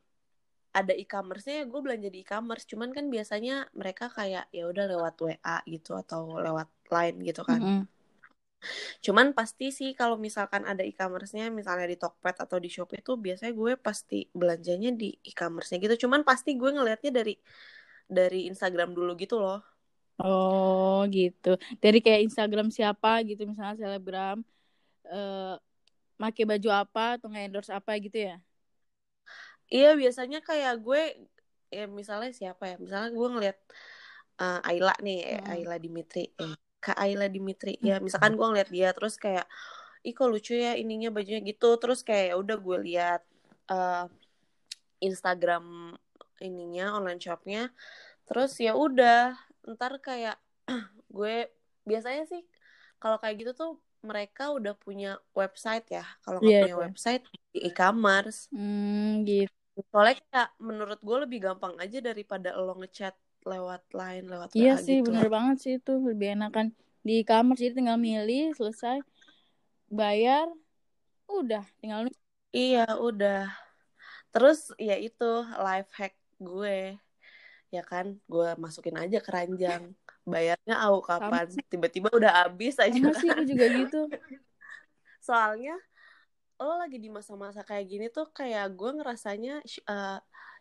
ada 0.72 0.92
e-commerce-nya 0.92 1.64
gue 1.68 1.80
belanja 1.80 2.08
di 2.08 2.24
e-commerce. 2.24 2.64
Cuman 2.68 2.92
kan 2.96 3.12
biasanya 3.12 3.68
mereka 3.76 4.08
kayak 4.08 4.48
ya 4.52 4.64
udah 4.68 4.84
lewat 4.88 5.14
WA 5.20 5.56
gitu 5.68 5.96
atau 5.96 6.40
lewat 6.40 6.68
line 6.88 7.18
gitu 7.24 7.44
kan. 7.44 7.60
Mm-mm. 7.60 7.84
cuman 8.98 9.38
pasti 9.38 9.70
sih 9.70 9.94
kalau 9.94 10.18
misalkan 10.18 10.66
ada 10.66 10.82
e-commerce-nya 10.82 11.46
misalnya 11.46 11.86
di 11.86 11.94
Tokped 11.94 12.42
atau 12.42 12.58
di 12.58 12.66
Shopee 12.66 12.98
itu 13.06 13.14
biasanya 13.14 13.54
gue 13.54 13.78
pasti 13.78 14.26
belanjanya 14.34 14.90
di 14.90 15.14
e-commerce-nya 15.14 15.78
gitu. 15.78 16.08
Cuman 16.08 16.26
pasti 16.26 16.58
gue 16.58 16.66
ngelihatnya 16.74 17.12
dari 17.14 17.38
dari 18.10 18.50
Instagram 18.50 18.98
dulu 18.98 19.14
gitu 19.14 19.38
loh 19.38 19.77
Oh 20.18 21.06
gitu. 21.06 21.54
Dari 21.78 21.98
kayak 22.02 22.26
Instagram 22.26 22.74
siapa 22.74 23.22
gitu 23.22 23.46
misalnya 23.46 23.78
selebgram 23.78 24.42
eh 25.08 25.54
make 26.18 26.42
baju 26.42 26.68
apa 26.74 27.16
atau 27.16 27.30
nge-endorse 27.30 27.70
apa 27.70 27.94
gitu 28.02 28.18
ya? 28.18 28.36
Iya 29.70 29.94
biasanya 29.94 30.42
kayak 30.42 30.74
gue 30.82 31.02
ya 31.68 31.84
misalnya 31.86 32.32
siapa 32.32 32.64
ya 32.74 32.76
misalnya 32.80 33.10
gue 33.12 33.28
ngeliat 33.28 33.58
eh, 34.40 34.60
Ayla 34.66 34.94
nih 34.98 35.20
eh, 35.22 35.38
Mm-mm. 35.38 35.52
Ayla 35.54 35.76
Dimitri 35.78 36.24
eh, 36.34 36.56
Kak 36.82 36.98
Ayla 36.98 37.28
Dimitri 37.28 37.76
ya 37.78 38.02
misalkan 38.02 38.34
gue 38.34 38.46
ngeliat 38.48 38.70
dia 38.72 38.90
terus 38.96 39.20
kayak 39.20 39.46
ih 40.02 40.16
kok 40.16 40.30
lucu 40.30 40.56
ya 40.56 40.74
ininya 40.74 41.12
bajunya 41.12 41.44
gitu 41.44 41.76
terus 41.76 42.00
kayak 42.02 42.32
ya 42.32 42.34
udah 42.40 42.56
gue 42.58 42.78
lihat 42.90 43.22
eh, 43.70 44.06
Instagram 45.04 45.94
ininya 46.42 46.96
online 46.98 47.20
shopnya 47.22 47.70
terus 48.26 48.56
ya 48.58 48.72
udah 48.72 49.36
ntar 49.72 49.92
kayak 50.06 50.36
gue 51.16 51.34
biasanya 51.88 52.22
sih 52.32 52.42
kalau 53.02 53.16
kayak 53.22 53.36
gitu 53.40 53.52
tuh 53.60 53.70
mereka 54.10 54.42
udah 54.56 54.74
punya 54.84 55.08
website 55.40 55.84
ya 55.96 56.04
kalau 56.24 56.38
nggak 56.42 56.54
Iya, 56.54 56.58
punya 56.60 56.74
iya. 56.78 56.84
website 56.84 57.22
di 57.54 57.58
e-commerce 57.68 58.40
Hmm 58.52 59.24
gitu. 59.28 59.52
Soalnya 59.90 60.14
kayak 60.30 60.50
menurut 60.68 60.98
gue 61.08 61.16
lebih 61.24 61.38
gampang 61.46 61.74
aja 61.84 61.98
daripada 62.08 62.48
lo 62.64 62.72
ngechat 62.80 63.14
lewat 63.50 63.82
line, 63.98 64.24
lewat 64.32 64.50
Iya 64.58 64.70
WA 64.70 64.80
sih 64.84 64.96
gitu. 64.96 65.08
bener 65.08 65.26
banget 65.34 65.56
sih 65.62 65.72
itu 65.78 65.92
lebih 66.08 66.28
enakan 66.36 66.66
di 67.06 67.12
e-commerce 67.20 67.60
jadi 67.62 67.74
tinggal 67.78 67.98
milih 68.08 68.42
selesai 68.58 68.96
bayar 69.98 70.46
udah 71.38 71.64
tinggal 71.80 72.00
Iya, 72.56 72.80
udah. 73.06 73.34
Terus 74.32 74.58
ya 74.88 74.94
itu 75.06 75.24
life 75.64 75.90
hack 75.98 76.14
gue. 76.46 76.76
Ya 77.68 77.82
kan, 77.84 78.16
gue 78.32 78.48
masukin 78.56 78.96
aja 78.96 79.18
keranjang. 79.20 79.92
Bayarnya 80.24 80.74
au 80.88 81.00
kapan? 81.04 81.46
Tiba-tiba 81.68 82.08
udah 82.12 82.32
habis 82.44 82.74
aja 82.80 82.92
sama 82.96 83.12
kan. 83.12 83.20
sih 83.20 83.28
aku 83.32 83.44
juga 83.44 83.66
gitu. 83.68 84.00
Soalnya 85.26 85.74
lo 86.58 86.74
lagi 86.82 86.98
di 86.98 87.06
masa-masa 87.06 87.62
kayak 87.62 87.86
gini 87.86 88.06
tuh 88.10 88.26
kayak 88.34 88.74
gue 88.74 88.90
ngerasanya 88.98 89.62
eh, 89.64 90.18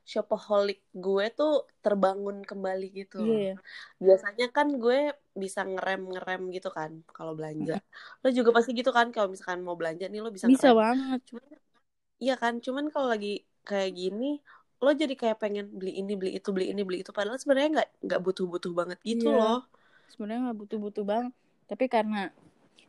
shopaholic 0.07 0.79
gue 0.93 1.25
tuh 1.33 1.65
terbangun 1.83 2.45
kembali 2.45 2.87
gitu. 2.93 3.17
Iya. 3.23 3.53
biasanya 3.97 4.45
kan 4.55 4.67
gue 4.77 4.99
bisa 5.43 5.61
ngerem 5.65 6.01
ngerem 6.13 6.41
gitu 6.55 6.69
kan 6.77 6.91
kalau 7.17 7.33
belanja 7.37 7.81
lo 8.21 8.27
juga 8.29 8.49
pasti 8.55 8.71
gitu 8.77 8.91
kan 8.93 9.09
kalau 9.09 9.27
misalkan 9.33 9.61
mau 9.65 9.73
belanja 9.79 10.05
nih 10.07 10.21
lo 10.21 10.29
bisa 10.29 10.47
Bisa 10.47 10.69
ngerem 10.69 10.77
banget. 10.85 11.19
cuman 11.29 11.45
iya 12.23 12.33
kan 12.41 12.53
cuman 12.65 12.85
kalau 12.93 13.07
lagi 13.13 13.41
kayak 13.67 13.91
gini 13.99 14.25
lo 14.83 14.91
jadi 15.01 15.13
kayak 15.21 15.37
pengen 15.43 15.65
beli 15.79 15.91
ini 16.01 16.13
beli 16.19 16.31
itu 16.37 16.49
beli 16.55 16.65
ini 16.73 16.81
beli 16.87 16.97
itu 17.03 17.11
padahal 17.17 17.37
sebenarnya 17.41 17.69
nggak 17.75 17.89
nggak 18.05 18.21
butuh 18.25 18.45
butuh 18.53 18.71
banget 18.79 18.99
gitu 19.09 19.25
Iya. 19.25 19.37
loh 19.37 19.57
Sebenarnya 20.11 20.41
nggak 20.45 20.59
butuh-butuh 20.61 21.03
banget. 21.11 21.33
Tapi 21.69 21.85
karena 21.95 22.17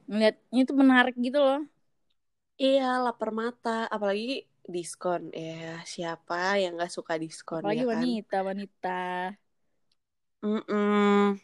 ngeliatnya 0.08 0.58
itu 0.64 0.74
menarik 0.82 1.14
gitu 1.26 1.38
loh. 1.46 1.58
iya 2.64 2.82
lapar 3.04 3.30
mata 3.40 3.70
apalagi 3.94 4.24
diskon 4.74 5.22
ya 5.44 5.52
siapa 5.94 6.34
yang 6.62 6.70
nggak 6.76 6.92
suka 6.96 7.14
diskon 7.22 7.64
Apalagi 7.64 7.78
ya 7.78 7.84
kan 7.92 8.08
wanita 8.14 8.36
wanita. 8.48 8.88
Mm-mm. 10.42 11.38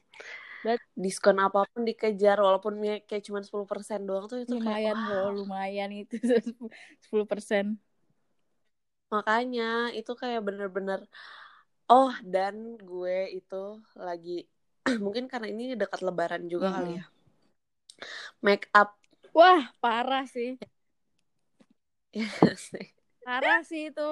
Berat- 0.64 0.88
diskon 1.04 1.36
apa 1.46 1.58
pun 1.72 1.82
dikejar 1.88 2.36
walaupun 2.46 2.74
ya 2.88 2.94
kayak 3.08 3.22
cuma 3.28 3.40
10% 3.46 4.00
doang 4.08 4.24
tuh 4.30 4.38
itu 4.44 4.54
kayak 4.64 4.80
lumayan 4.80 4.96
wah, 4.96 5.04
loh 5.08 5.24
lumayan 5.38 5.90
itu 6.00 6.14
10 7.04 7.26
persen. 7.30 7.64
Makanya 9.12 9.64
itu 9.98 10.12
kayak 10.20 10.40
bener-bener 10.46 11.00
oh 11.92 12.12
dan 12.34 12.54
gue 12.88 13.16
itu 13.38 13.56
lagi 14.06 14.30
mungkin 15.04 15.24
karena 15.32 15.46
ini 15.52 15.62
dekat 15.82 16.00
lebaran 16.06 16.44
juga 16.52 16.68
kali 16.76 16.90
ya. 16.98 17.04
Make 18.42 18.68
up 18.74 18.94
Wah 19.36 19.62
parah 19.82 20.24
sih. 20.34 20.50
ya 22.12 22.28
sih. 22.56 22.94
Parah 23.24 23.60
sih 23.68 23.82
itu. 23.90 24.08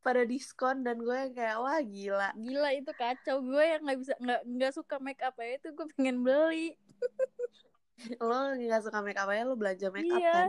pada 0.00 0.24
diskon 0.24 0.80
dan 0.80 0.96
gue 1.06 1.20
kayak 1.36 1.56
wah 1.60 1.80
gila. 1.84 2.28
Gila 2.44 2.68
itu 2.72 2.90
kacau 2.96 3.36
gue 3.44 3.64
yang 3.72 3.80
nggak 3.84 3.98
bisa 4.00 4.14
nggak 4.16 4.40
nggak 4.48 4.72
suka 4.72 4.96
make 4.96 5.20
up 5.20 5.36
ya 5.36 5.60
itu 5.60 5.68
gue 5.76 5.86
pengen 5.96 6.24
beli. 6.24 6.72
Lo 8.28 8.56
nggak 8.56 8.80
suka 8.84 8.98
make 9.04 9.20
up 9.20 9.28
ya 9.36 9.44
lo 9.48 9.54
belanja 9.60 9.86
make 9.92 10.08
up 10.08 10.20
Iya. 10.20 10.32
kan. 10.32 10.48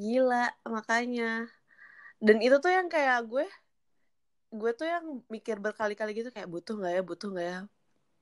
Gila 0.00 0.42
makanya. 0.74 1.24
Dan 2.18 2.42
itu 2.42 2.56
tuh 2.58 2.72
yang 2.74 2.90
kayak 2.90 3.26
gue 3.30 3.46
gue 4.48 4.72
tuh 4.72 4.88
yang 4.88 5.04
mikir 5.28 5.60
berkali-kali 5.60 6.16
gitu 6.16 6.32
kayak 6.32 6.48
butuh 6.48 6.80
nggak 6.80 6.92
ya 6.96 7.02
butuh 7.04 7.28
nggak 7.28 7.48
ya 7.52 7.60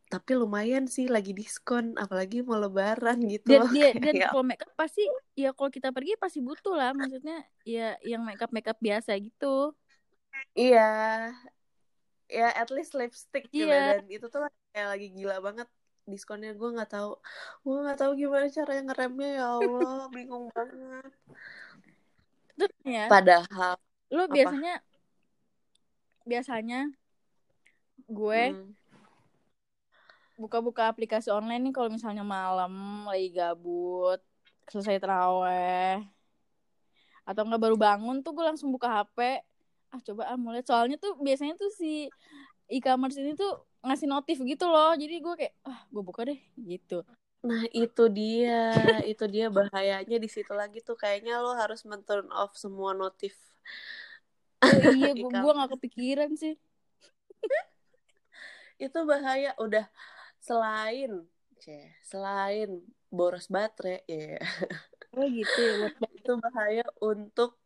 tapi 0.07 0.39
lumayan 0.39 0.87
sih 0.87 1.11
lagi 1.11 1.35
diskon 1.35 1.99
apalagi 1.99 2.43
mau 2.47 2.59
lebaran 2.59 3.19
gitu 3.27 3.59
Dan 3.59 3.67
dia 3.75 3.91
dan 4.03 4.15
ya 4.15 4.31
kalau 4.31 4.47
make 4.47 4.63
up 4.63 4.71
pasti 4.79 5.03
ya 5.35 5.51
kalau 5.51 5.71
kita 5.71 5.91
pergi 5.91 6.15
pasti 6.15 6.39
butuh 6.39 6.79
lah 6.79 6.95
maksudnya 6.95 7.43
ya 7.67 7.99
yang 8.07 8.23
make 8.23 8.39
up 8.39 8.51
make 8.55 8.71
up 8.71 8.79
biasa 8.79 9.19
gitu. 9.19 9.75
Iya, 10.55 10.89
ya 12.31 12.49
at 12.55 12.71
least 12.71 12.95
lipstick 12.95 13.51
Iya. 13.51 13.99
dan 13.99 14.07
itu 14.07 14.27
tuh 14.31 14.47
kayak 14.71 14.89
lagi 14.95 15.07
gila 15.11 15.43
banget 15.43 15.69
diskonnya 16.07 16.55
gue 16.55 16.69
nggak 16.71 16.91
tahu, 16.93 17.19
gue 17.67 17.77
nggak 17.83 17.99
tahu 17.99 18.13
gimana 18.15 18.47
caranya 18.47 18.83
ngeremnya 18.95 19.31
ya 19.43 19.45
Allah, 19.59 20.07
bingung 20.15 20.47
banget. 20.55 21.11
Terus 22.55 22.73
ya 22.87 23.05
Padahal, 23.11 23.75
lu 24.13 24.23
Apa? 24.27 24.35
biasanya 24.35 24.75
biasanya 26.27 26.81
gue 28.07 28.43
hmm, 28.55 28.71
buka-buka 30.37 30.91
aplikasi 30.91 31.33
online 31.33 31.71
nih 31.71 31.75
kalau 31.75 31.89
misalnya 31.91 32.23
malam 32.27 33.07
lagi 33.09 33.33
gabut 33.33 34.21
selesai 34.69 34.99
teraweh 34.99 36.03
atau 37.27 37.43
nggak 37.43 37.63
baru 37.63 37.77
bangun 37.79 38.23
tuh 38.23 38.35
gue 38.35 38.45
langsung 38.47 38.71
buka 38.71 38.91
HP 38.91 39.43
ah 39.95 40.01
coba 40.03 40.23
ah 40.35 40.39
mulai 40.39 40.63
soalnya 40.67 40.99
tuh 40.99 41.19
biasanya 41.19 41.55
tuh 41.59 41.71
si 41.71 42.11
e-commerce 42.67 43.19
ini 43.19 43.35
tuh 43.39 43.67
ngasih 43.87 44.09
notif 44.11 44.39
gitu 44.43 44.67
loh. 44.67 44.93
Jadi 44.99 45.23
gue 45.23 45.35
kayak 45.39 45.55
ah 45.67 45.87
gue 45.91 46.03
buka 46.03 46.27
deh 46.27 46.39
gitu. 46.59 47.07
Nah 47.47 47.63
itu 47.71 48.05
dia, 48.11 48.75
itu 49.07 49.25
dia 49.31 49.47
bahayanya 49.47 50.19
di 50.19 50.27
situ 50.27 50.51
lagi 50.51 50.83
tuh. 50.83 50.99
Kayaknya 50.99 51.39
lo 51.39 51.55
harus 51.55 51.87
men-turn 51.87 52.27
off 52.35 52.59
semua 52.59 52.91
notif. 52.93 53.39
Oh, 54.63 54.81
iya 54.95 55.11
gue 55.19 55.31
gue 55.31 55.53
nggak 55.57 55.71
kepikiran 55.79 56.31
sih. 56.37 56.55
Itu 58.85 59.09
bahaya 59.09 59.57
udah 59.57 59.89
selain 60.43 61.25
ceh, 61.57 61.89
selain 62.05 62.85
boros 63.09 63.49
baterai 63.49 64.05
ya. 64.05 64.37
Oh 65.17 65.25
gitu 65.33 65.57
ya 65.65 65.89
itu 66.17 66.33
bahaya 66.37 66.85
untuk 67.01 67.57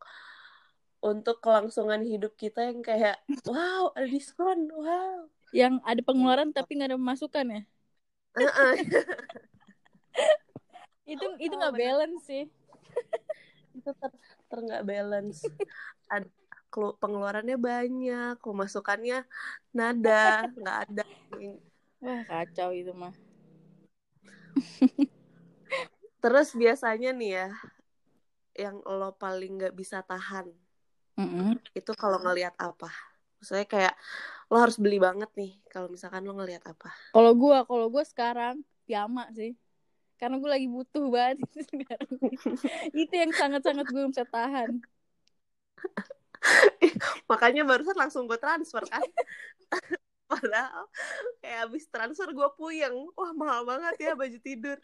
untuk 1.03 1.41
kelangsungan 1.41 2.05
hidup 2.05 2.37
kita 2.37 2.71
yang 2.71 2.85
kayak 2.85 3.19
wow 3.49 3.91
ada 3.97 4.07
diskon 4.07 4.71
wow. 4.71 5.27
Yang 5.51 5.83
ada 5.83 6.01
pengeluaran 6.07 6.55
tapi 6.55 6.79
nggak 6.79 6.95
ada 6.95 6.99
pemasukan 7.01 7.47
ya? 7.51 7.63
Heeh. 8.39 8.75
itu 11.11 11.27
itu 11.43 11.55
Oh, 11.55 11.59
nggak 11.59 11.75
bener. 11.75 11.83
balance 11.91 12.23
sih. 12.31 12.45
Itu 13.75 13.91
ter, 13.99 14.11
ter 14.51 14.59
nggak 14.67 14.85
balance. 14.91 15.41
Ada 16.13 16.27
pengeluarannya 17.03 17.57
banyak 17.59 18.35
pemasukannya 18.47 19.19
nada 19.79 20.47
nggak 20.61 20.77
ada. 20.87 21.05
Wah 22.03 22.23
kacau 22.29 22.71
itu 22.81 22.93
mah. 23.03 23.15
Terus 26.21 26.49
biasanya 26.53 27.11
nih 27.17 27.31
ya 27.39 27.47
yang 28.63 28.77
lo 28.99 29.11
paling 29.23 29.53
nggak 29.59 29.75
bisa 29.81 29.99
tahan 30.11 30.47
Mm-mm. 31.19 31.59
itu 31.79 31.93
kalau 31.95 32.19
ngelihat 32.25 32.55
apa? 32.59 32.91
Maksudnya 33.39 33.67
kayak 33.67 33.95
lo 34.51 34.57
harus 34.61 34.77
beli 34.77 34.99
banget 35.01 35.31
nih 35.39 35.53
kalau 35.73 35.89
misalkan 35.89 36.23
lo 36.27 36.33
ngelihat 36.37 36.65
apa. 36.67 36.91
Kalau 37.15 37.33
gue 37.35 37.57
kalau 37.67 37.87
gue 37.91 38.05
sekarang 38.07 38.57
piyama 38.87 39.31
sih 39.35 39.55
karena 40.21 40.37
gue 40.37 40.51
lagi 40.53 40.69
butuh 40.69 41.09
banget 41.09 41.41
sekarang. 41.73 42.21
Itu 42.93 43.15
yang 43.17 43.33
sangat 43.33 43.65
sangat 43.65 43.89
gue 43.89 44.05
bisa 44.13 44.29
tahan. 44.29 44.85
Makanya 47.33 47.65
barusan 47.65 47.97
langsung 47.97 48.29
gue 48.29 48.37
transfer 48.37 48.85
kan. 48.85 49.01
Padahal 50.31 50.87
kayak 51.41 51.73
abis 51.73 51.89
transfer 51.89 52.29
gue 52.37 52.49
puyeng. 52.61 52.93
Wah 53.17 53.33
mahal 53.33 53.65
banget 53.65 53.97
ya 53.97 54.13
baju 54.13 54.39
tidur. 54.45 54.77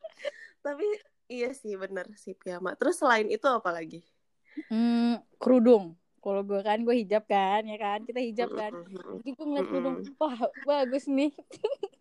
Tapi 0.65 0.87
iya 1.29 1.53
sih 1.53 1.77
bener 1.77 2.09
sih 2.17 2.33
piyama 2.33 2.73
terus 2.81 2.97
selain 2.97 3.29
itu 3.29 3.45
apa 3.45 3.69
lagi? 3.77 4.01
Hmm, 4.73 5.21
kerudung. 5.37 6.01
Kalau 6.25 6.43
gue 6.43 6.59
kan 6.65 6.81
gue 6.81 6.97
hijab 6.97 7.29
kan 7.29 7.63
ya 7.69 7.77
kan? 7.77 8.01
Kita 8.09 8.19
hijab 8.25 8.51
kan. 8.57 8.73
Jadi 9.21 9.31
gue 9.37 9.47
ngeliat 9.47 9.69
kerudung 9.69 9.97
wah 10.17 10.49
bagus 10.65 11.05
nih 11.07 11.31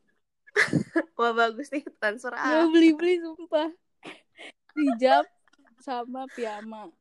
wah 1.20 1.32
bagus 1.36 1.68
nih 1.72 1.84
transfer 2.00 2.34
ah. 2.36 2.66
Beli 2.72 2.96
beli 2.96 3.20
sumpah. 3.20 3.70
Hijab 4.76 5.26
sama 5.80 6.28
piyama. 6.32 6.92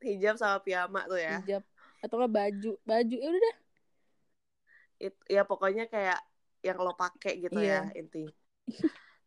Hijab 0.00 0.36
sama 0.40 0.58
piyama 0.64 1.04
tuh 1.08 1.20
ya. 1.20 1.40
Hijab. 1.44 1.62
Atau 2.00 2.16
nggak 2.20 2.32
baju. 2.32 2.72
Baju 2.84 3.16
ya 3.16 3.28
udah 3.28 3.42
dah. 3.42 3.56
It- 5.00 5.26
ya 5.28 5.42
pokoknya 5.48 5.88
kayak 5.88 6.20
yang 6.60 6.76
lo 6.80 6.92
pakai 6.92 7.40
gitu 7.40 7.56
Iya. 7.56 7.88
ya 7.88 8.04
intinya 8.04 8.32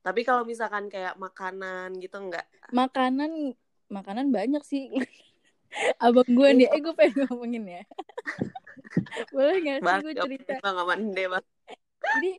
tapi 0.04 0.22
kalau 0.28 0.44
misalkan 0.44 0.92
kayak 0.92 1.16
makanan 1.16 1.96
gitu 1.98 2.20
enggak 2.20 2.46
makanan 2.76 3.56
makanan 3.88 4.34
banyak 4.36 4.64
sih. 4.66 4.90
Abang 6.04 6.28
gue 6.30 6.50
nih. 6.54 6.68
Eh 6.70 6.80
gue 6.82 6.94
pengen 6.94 7.26
ngomongin 7.26 7.66
ya. 7.66 7.84
Boleh 9.34 9.58
nggak 9.62 9.80
sih 9.82 9.98
gue 10.06 10.14
cerita? 10.18 10.54
bang 10.62 10.78
aman 10.78 11.00
deh 11.14 11.26
bang 11.30 11.46
jadi 12.12 12.30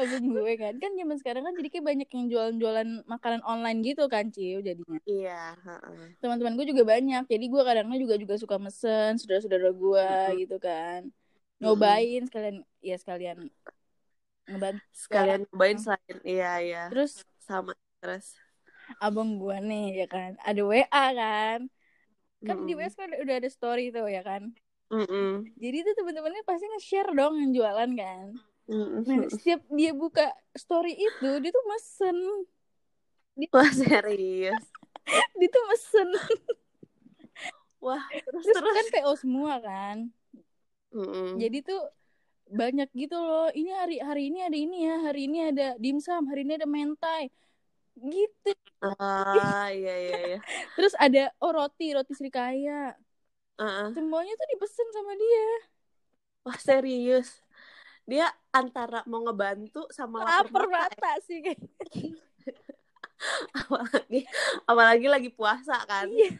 abang 0.00 0.24
gue 0.32 0.52
kan 0.62 0.74
kan 0.82 0.90
zaman 0.98 1.16
sekarang 1.20 1.42
kan 1.46 1.54
jadi 1.58 1.68
kayak 1.72 1.86
banyak 1.90 2.08
yang 2.16 2.26
jualan-jualan 2.32 2.88
makanan 3.12 3.42
online 3.44 3.78
gitu 3.88 4.02
kan 4.14 4.24
ciu 4.34 4.58
jadinya 4.64 4.98
iya 5.10 5.56
heeh. 5.64 6.12
teman-teman 6.22 6.54
gue 6.54 6.66
juga 6.70 6.84
banyak 6.86 7.22
jadi 7.26 7.44
gue 7.52 7.62
kadang 7.66 7.86
juga 7.98 8.14
juga 8.22 8.34
suka 8.38 8.56
mesen 8.62 9.18
saudara-saudara 9.18 9.68
gue 9.74 10.08
Mm-mm. 10.08 10.42
gitu 10.46 10.56
kan 10.62 11.00
nyobain 11.58 12.22
sekalian 12.30 12.56
ya 12.82 12.94
sekalian 13.02 13.38
ngebantu 14.50 14.84
sekalian 15.02 15.40
cobain 15.50 15.78
selain 15.82 16.18
iya 16.32 16.50
iya 16.66 16.82
terus 16.88 17.26
sama 17.46 17.72
terus 18.00 18.26
abang 19.04 19.30
gue 19.40 19.56
nih 19.68 19.82
ya 20.00 20.04
kan 20.14 20.30
ada 20.48 20.60
WA 20.70 21.02
kan 21.20 21.60
kan 22.46 22.56
di 22.68 22.72
Mm-mm. 22.72 22.78
WA 22.78 22.98
kan 23.00 23.10
udah 23.22 23.34
ada 23.40 23.50
story 23.56 23.82
tuh 23.96 24.06
ya 24.16 24.20
kan 24.28 24.42
Mm-mm. 24.92 25.52
jadi 25.62 25.78
tuh 25.86 25.94
teman-temannya 25.98 26.42
pasti 26.48 26.64
nge-share 26.70 27.10
dong 27.18 27.34
yang 27.40 27.50
jualan 27.56 27.90
kan. 28.00 28.26
Nah 28.72 29.28
setiap 29.28 29.60
dia 29.68 29.92
buka 29.92 30.32
story 30.56 30.96
itu 30.96 31.30
dia 31.40 31.50
tuh 31.52 31.64
mesen. 31.68 32.18
Wah 33.52 33.70
serius? 33.72 34.60
Dia 35.40 35.48
tuh 35.50 35.64
mesen. 35.66 36.08
Wah 37.82 38.04
terus 38.22 38.44
terus 38.46 38.56
terus. 38.62 38.76
kan 38.78 38.86
PO 38.94 39.12
semua 39.18 39.54
kan? 39.58 39.96
Mm-mm. 40.92 41.40
jadi 41.40 41.64
tuh 41.64 41.82
banyak 42.52 42.88
gitu 42.92 43.16
loh. 43.16 43.48
Ini 43.50 43.70
hari 43.72 43.96
hari 43.98 44.22
ini 44.28 44.38
ada 44.44 44.58
ini 44.58 44.76
ya 44.84 44.96
hari 45.02 45.20
ini 45.26 45.38
ada 45.50 45.66
dimsum 45.80 46.28
hari 46.28 46.44
ini 46.44 46.60
ada 46.60 46.68
mentai. 46.68 47.32
Gitu. 47.96 48.52
Ah 48.84 49.68
iya 49.72 49.94
iya 49.98 50.16
iya. 50.28 50.38
Terus 50.76 50.94
ada 51.00 51.32
oh 51.40 51.52
roti 51.52 51.92
roti 51.96 52.12
Srikaya 52.14 52.94
Heeh. 53.58 53.88
semuanya 53.94 54.32
tuh 54.36 54.48
dipesen 54.52 54.88
sama 54.94 55.12
dia. 55.16 55.48
Wah 56.42 56.58
serius 56.58 57.42
dia 58.06 58.26
antara 58.50 59.06
mau 59.06 59.22
ngebantu 59.22 59.86
sama 59.94 60.26
lapar 60.26 60.66
mata. 60.66 61.10
ya. 61.16 61.22
sih 61.22 61.38
apalagi 63.62 64.20
apalagi 64.66 65.06
lagi 65.06 65.30
puasa 65.30 65.78
kan. 65.86 66.10
Iya. 66.10 66.34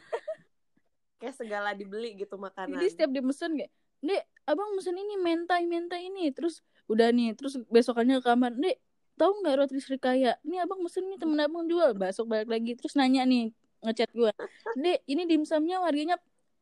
kayak 1.22 1.38
segala 1.38 1.70
dibeli 1.79 2.18
gitu 2.18 2.35
makanan. 2.35 2.83
Jadi 2.83 2.87
setiap 2.90 3.11
dia 3.14 3.22
mesen 3.22 3.55
kayak 3.55 3.70
dek 4.03 4.22
abang 4.42 4.75
mesen 4.75 4.98
ini 4.98 5.14
mentai 5.22 5.62
mentai 5.70 6.11
ini. 6.11 6.35
Terus 6.35 6.66
udah 6.90 7.14
nih 7.14 7.38
terus 7.38 7.55
besokannya 7.70 8.18
ke 8.18 8.27
kamar. 8.27 8.51
Dek 8.59 8.83
tahu 9.14 9.31
nggak 9.46 9.55
roti 9.62 9.79
Srikaya? 9.79 10.35
Ini 10.42 10.66
abang 10.66 10.83
mesen 10.83 11.07
nih 11.07 11.22
temen 11.22 11.38
abang 11.38 11.70
jual. 11.70 11.94
Besok 11.94 12.27
balik 12.27 12.51
lagi 12.51 12.75
terus 12.75 12.98
nanya 12.98 13.22
nih 13.22 13.55
ngechat 13.83 14.11
gue 14.14 14.31
dek 14.79 14.98
ini 15.11 15.22
dimsumnya 15.27 15.83
harganya 15.83 16.16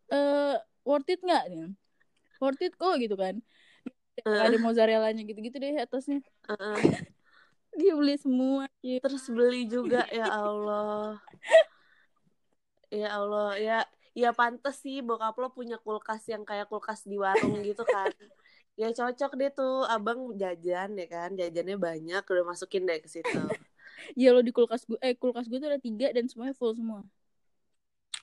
eh 0.08 0.56
worth 0.84 1.08
it 1.08 1.20
nggak? 1.20 1.72
Worth 2.40 2.64
it 2.64 2.74
kok 2.80 2.96
gitu 3.00 3.16
kan 3.16 3.44
ada 4.26 4.56
mozzarellanya 4.60 5.22
gitu-gitu 5.24 5.56
deh 5.56 5.80
atasnya. 5.80 6.20
Heeh. 6.48 6.76
dia 7.80 7.94
beli 7.94 8.18
semua 8.18 8.66
Iya. 8.82 8.98
terus 8.98 9.24
beli 9.30 9.66
juga 9.70 10.04
ya 10.10 10.26
Allah. 10.26 11.22
Ya 12.90 13.08
Allah 13.14 13.54
ya 13.56 13.78
ya 14.10 14.34
pantes 14.34 14.82
sih 14.82 14.98
bokap 14.98 15.38
lo 15.38 15.54
punya 15.54 15.78
kulkas 15.78 16.26
yang 16.26 16.42
kayak 16.42 16.66
kulkas 16.66 17.06
di 17.06 17.14
warung 17.14 17.62
gitu 17.62 17.86
kan. 17.86 18.10
Ya 18.74 18.90
cocok 18.90 19.38
deh 19.38 19.50
tuh 19.54 19.86
abang 19.86 20.34
jajan 20.34 20.98
ya 20.98 21.06
kan 21.06 21.36
jajannya 21.38 21.76
banyak 21.78 22.22
udah 22.26 22.44
masukin 22.44 22.88
deh 22.88 22.98
ke 22.98 23.06
situ. 23.06 23.40
Ya 24.18 24.34
lo 24.34 24.42
di 24.42 24.50
kulkas 24.50 24.88
gue 24.88 24.98
eh 25.04 25.14
kulkas 25.14 25.46
gue 25.46 25.60
tuh 25.62 25.70
ada 25.70 25.78
tiga 25.78 26.10
dan 26.10 26.26
semuanya 26.26 26.56
full 26.58 26.74
semua. 26.74 27.06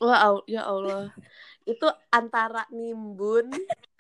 Wah 0.04 0.44
ya 0.46 0.68
Allah. 0.68 1.14
Itu 1.64 1.88
antara 2.12 2.68
nimbun 2.70 3.54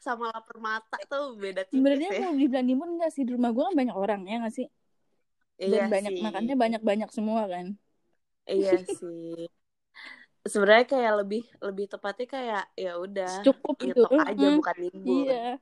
sama 0.05 0.25
lapar 0.33 0.57
mata 0.67 0.97
tuh 1.11 1.23
beda 1.43 1.63
tipis 1.71 2.03
sebenarnya 2.03 2.09
ya. 2.19 2.21
mau 2.21 2.31
dibilang 2.41 2.65
nimun 2.67 2.89
enggak 2.95 3.11
sih? 3.15 3.23
Di 3.27 3.31
rumah 3.35 3.51
gue 3.55 3.63
kan 3.67 3.75
banyak 3.81 3.95
orang 4.03 4.19
ya 4.29 4.35
nggak 4.41 4.53
sih? 4.57 4.67
Dan 5.71 5.83
iya 5.83 5.83
banyak 5.93 6.13
sih. 6.13 6.23
makannya 6.25 6.55
banyak 6.63 6.81
banyak 6.89 7.09
semua 7.17 7.41
kan? 7.53 7.65
Iya 8.47 8.71
sih. 8.97 9.47
Sebenarnya 10.47 10.85
kayak 10.87 11.13
lebih 11.23 11.43
lebih 11.59 11.85
tepatnya 11.91 12.27
kayak 12.35 12.63
ya 12.79 12.91
udah 12.95 13.31
cukup 13.45 13.75
nyetok 13.83 14.11
aja 14.15 14.45
Mm, 14.47 14.57
bukan 14.57 14.75
nimbun 14.79 15.27
iya. 15.27 15.59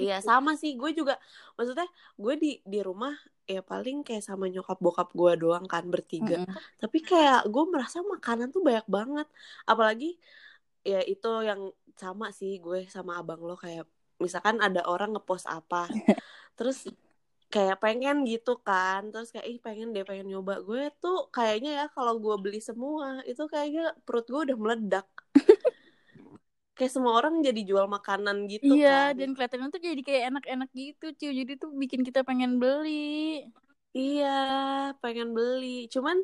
Iya 0.00 0.14
sama 0.28 0.50
sih. 0.60 0.70
Gue 0.80 0.90
juga 0.98 1.14
maksudnya 1.56 1.86
gue 2.22 2.34
di 2.42 2.48
di 2.72 2.78
rumah 2.88 3.12
ya 3.52 3.60
paling 3.70 3.96
kayak 4.06 4.24
sama 4.28 4.44
nyokap 4.52 4.78
bokap 4.84 5.08
gue 5.20 5.32
doang 5.42 5.64
kan 5.72 5.84
bertiga. 5.92 6.34
Mm-mm. 6.40 6.56
tapi 6.80 6.98
kayak 7.08 7.38
gue 7.52 7.64
merasa 7.72 7.98
makanan 8.12 8.48
tuh 8.54 8.62
banyak 8.68 8.86
banget. 8.96 9.26
Apalagi 9.70 10.06
ya 10.82 11.00
itu 11.06 11.30
yang 11.46 11.70
sama 11.94 12.34
sih 12.34 12.58
gue 12.58 12.86
sama 12.90 13.18
abang 13.22 13.38
lo 13.42 13.54
kayak 13.54 13.86
misalkan 14.18 14.58
ada 14.58 14.82
orang 14.86 15.14
ngepost 15.14 15.46
apa 15.50 15.86
terus 16.58 16.86
kayak 17.52 17.84
pengen 17.84 18.24
gitu 18.24 18.56
kan 18.64 19.12
terus 19.12 19.28
kayak 19.28 19.44
ih 19.44 19.58
pengen 19.60 19.92
deh 19.92 20.08
pengen 20.08 20.32
nyoba. 20.32 20.64
Gue 20.64 20.88
tuh 20.96 21.28
kayaknya 21.28 21.84
ya 21.84 21.86
kalau 21.92 22.16
gue 22.16 22.32
beli 22.40 22.64
semua 22.64 23.20
itu 23.28 23.44
kayaknya 23.44 23.92
perut 24.08 24.24
gue 24.24 24.40
udah 24.48 24.56
meledak. 24.56 25.06
Kayak 26.72 26.92
semua 26.96 27.20
orang 27.20 27.44
jadi 27.44 27.68
jual 27.68 27.84
makanan 27.84 28.48
gitu 28.48 28.72
iya 28.72 29.12
kan. 29.12 29.20
dan 29.20 29.36
kelihatannya 29.36 29.68
tuh 29.76 29.82
jadi 29.84 30.02
kayak 30.02 30.22
enak-enak 30.32 30.70
gitu 30.72 31.06
cuy 31.20 31.32
jadi 31.44 31.52
tuh 31.60 31.70
bikin 31.76 32.00
kita 32.00 32.24
pengen 32.24 32.56
beli. 32.56 33.44
Iya, 33.92 34.40
pengen 35.04 35.36
beli. 35.36 35.84
Cuman 35.92 36.16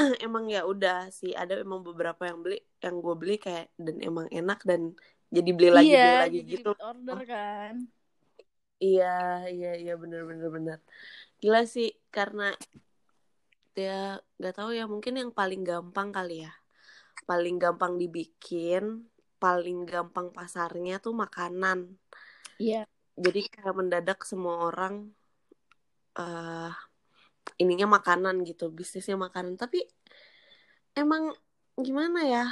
emang 0.26 0.48
ya 0.48 0.64
udah 0.64 1.12
sih 1.12 1.36
ada 1.36 1.60
emang 1.60 1.84
beberapa 1.84 2.26
yang 2.26 2.40
beli 2.40 2.58
yang 2.80 3.00
gue 3.00 3.14
beli 3.16 3.36
kayak 3.36 3.72
dan 3.76 3.96
emang 4.00 4.26
enak 4.32 4.60
dan 4.64 4.96
jadi 5.30 5.50
beli 5.54 5.70
lagi 5.70 5.92
iya, 5.92 6.02
beli 6.02 6.16
lagi 6.24 6.38
jadi 6.42 6.52
gitu. 6.56 6.70
order 6.78 7.20
kan. 7.28 7.74
Iya 8.80 9.44
iya 9.52 9.72
iya 9.76 9.94
bener 10.00 10.24
bener 10.24 10.48
bener 10.48 10.78
gila 11.40 11.68
sih 11.68 11.92
karena 12.08 12.56
ya 13.76 14.20
nggak 14.40 14.54
tahu 14.56 14.72
ya 14.72 14.88
mungkin 14.88 15.20
yang 15.20 15.30
paling 15.30 15.62
gampang 15.62 16.10
kali 16.10 16.48
ya. 16.48 16.52
Paling 17.28 17.60
gampang 17.60 18.00
dibikin 18.00 19.10
paling 19.40 19.88
gampang 19.88 20.28
pasarnya 20.30 21.00
tuh 21.00 21.16
makanan. 21.16 21.96
Iya. 22.60 22.84
Jadi 23.16 23.48
kayak 23.48 23.74
mendadak 23.74 24.20
semua 24.28 24.68
orang 24.68 25.08
uh, 26.20 26.70
ininya 27.58 27.86
makanan 27.98 28.46
gitu 28.46 28.70
bisnisnya 28.70 29.16
makanan. 29.18 29.56
Tapi 29.58 29.82
emang 30.94 31.34
gimana 31.80 32.20
ya 32.26 32.44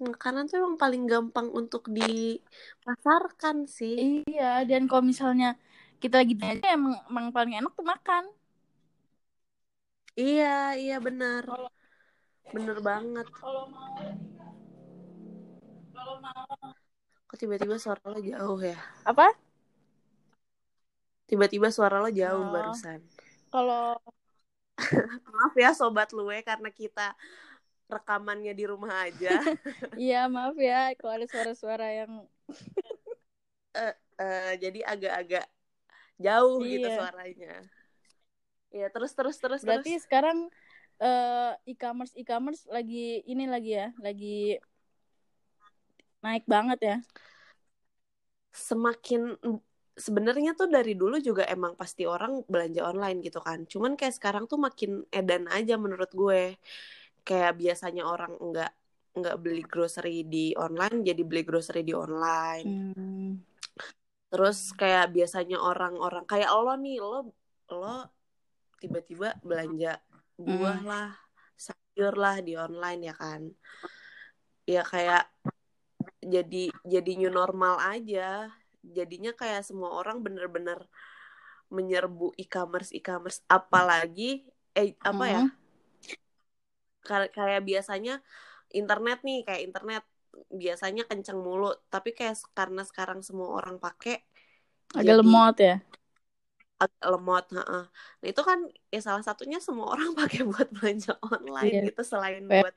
makanan 0.00 0.48
tuh 0.48 0.64
emang 0.64 0.76
paling 0.80 1.04
gampang 1.04 1.52
untuk 1.52 1.92
dipasarkan 1.92 3.68
sih. 3.68 4.24
Iya 4.24 4.64
dan 4.64 4.88
kalau 4.88 5.04
misalnya 5.04 5.60
kita 6.00 6.24
lagi 6.24 6.32
aja 6.40 6.72
emang, 6.72 6.96
emang 7.12 7.26
paling 7.36 7.60
enak 7.60 7.72
tuh 7.76 7.84
makan. 7.84 8.24
Iya 10.16 10.76
iya 10.80 10.96
benar. 11.00 11.44
Bener 12.50 12.78
banget. 12.80 13.26
kalau 13.30 13.68
mau 13.68 13.94
kalau 15.92 16.16
mau. 16.24 16.48
Kok 17.28 17.36
tiba-tiba 17.38 17.76
suara 17.78 18.02
lo 18.10 18.18
jauh 18.18 18.58
ya? 18.64 18.74
Apa? 19.06 19.30
Tiba-tiba 21.30 21.70
suara 21.70 22.02
lo 22.02 22.10
jauh 22.10 22.42
Oh. 22.42 22.50
barusan. 22.50 23.04
Kalau 23.52 24.00
maaf 25.34 25.54
ya 25.56 25.70
sobat 25.76 26.10
luwe 26.16 26.40
karena 26.42 26.68
kita 26.72 27.12
rekamannya 27.90 28.52
di 28.54 28.64
rumah 28.64 29.06
aja. 29.06 29.40
Iya 29.98 30.30
maaf 30.30 30.56
ya 30.56 30.94
kalau 30.96 31.12
ada 31.20 31.26
suara-suara 31.26 31.86
yang 31.90 32.12
Eh, 34.20 34.52
jadi 34.60 34.84
agak-agak 34.84 35.48
jauh 36.20 36.60
gitu 36.68 36.86
Iya. 36.92 36.96
suaranya. 37.00 37.52
Ya 38.70 38.86
terus 38.92 39.16
terus 39.16 39.36
terus 39.40 39.64
berarti 39.64 39.96
terus 39.96 40.04
sekarang 40.04 40.38
eh, 41.00 41.52
e-commerce 41.64 42.12
e-commerce 42.20 42.68
lagi 42.68 43.24
ini 43.24 43.48
lagi 43.48 43.80
ya 43.80 43.88
lagi 44.04 44.60
naik 46.20 46.44
banget 46.44 46.78
ya? 46.84 46.96
Semakin 48.52 49.40
sebenarnya 49.96 50.54
tuh 50.54 50.70
dari 50.70 50.94
dulu 50.94 51.18
juga 51.18 51.44
emang 51.46 51.74
pasti 51.74 52.06
orang 52.06 52.46
belanja 52.46 52.86
online 52.86 53.18
gitu 53.24 53.42
kan. 53.42 53.66
Cuman 53.66 53.98
kayak 53.98 54.16
sekarang 54.16 54.44
tuh 54.46 54.58
makin 54.60 55.04
edan 55.10 55.50
aja 55.50 55.74
menurut 55.76 56.10
gue. 56.12 56.56
Kayak 57.26 57.58
biasanya 57.60 58.06
orang 58.08 58.32
nggak 58.38 58.72
nggak 59.10 59.36
beli 59.42 59.62
grocery 59.66 60.22
di 60.22 60.54
online 60.54 61.02
jadi 61.02 61.22
beli 61.26 61.42
grocery 61.42 61.82
di 61.82 61.94
online. 61.94 62.66
Hmm. 62.66 63.32
terus 64.30 64.70
kayak 64.78 65.10
biasanya 65.10 65.58
orang-orang 65.58 66.22
kayak 66.22 66.54
lo 66.54 66.70
nih 66.78 67.02
lo 67.02 67.34
lo 67.74 68.06
tiba-tiba 68.78 69.34
belanja 69.42 69.98
buah 70.38 70.78
Hmm. 70.78 70.86
lah 70.86 71.10
sayur 71.58 72.14
lah 72.14 72.38
di 72.38 72.54
online 72.54 73.10
ya 73.10 73.14
kan. 73.18 73.50
Ya 74.70 74.86
kayak 74.86 75.26
jadi 76.22 76.70
jadi 76.86 77.10
new 77.18 77.34
normal 77.34 77.82
aja 77.82 78.54
jadinya 78.84 79.32
kayak 79.36 79.62
semua 79.68 79.90
orang 80.00 80.20
bener-bener 80.24 80.78
menyerbu 81.70 82.34
e-commerce 82.40 82.90
e-commerce 82.96 83.40
apalagi 83.46 84.44
eh 84.74 84.94
apa 85.02 85.24
ya 85.28 85.40
Hmm. 85.40 85.50
Kayak 87.34 87.62
biasanya 87.64 88.14
internet 88.70 89.18
nih 89.26 89.38
kayak 89.46 89.62
internet 89.66 90.02
biasanya 90.52 91.02
kenceng 91.10 91.38
mulu 91.42 91.74
tapi 91.90 92.14
kayak 92.14 92.38
karena 92.54 92.82
sekarang 92.86 93.20
semua 93.26 93.50
orang 93.58 93.76
pakai 93.82 94.22
agak 94.94 95.04
jadi 95.04 95.18
lemot 95.20 95.56
ya 95.58 95.76
agak 96.80 97.06
lemot 97.12 97.44
heeh. 97.56 97.84
nah 98.20 98.26
itu 98.32 98.42
kan 98.48 98.58
ya 98.94 99.00
salah 99.04 99.22
satunya 99.26 99.58
semua 99.60 99.86
orang 99.94 100.10
pakai 100.20 100.40
buat 100.48 100.68
belanja 100.72 101.12
online 101.20 101.72
Iya. 101.72 101.82
gitu 101.92 102.02
selain 102.06 102.42
Kayak- 102.46 102.62
buat 102.64 102.74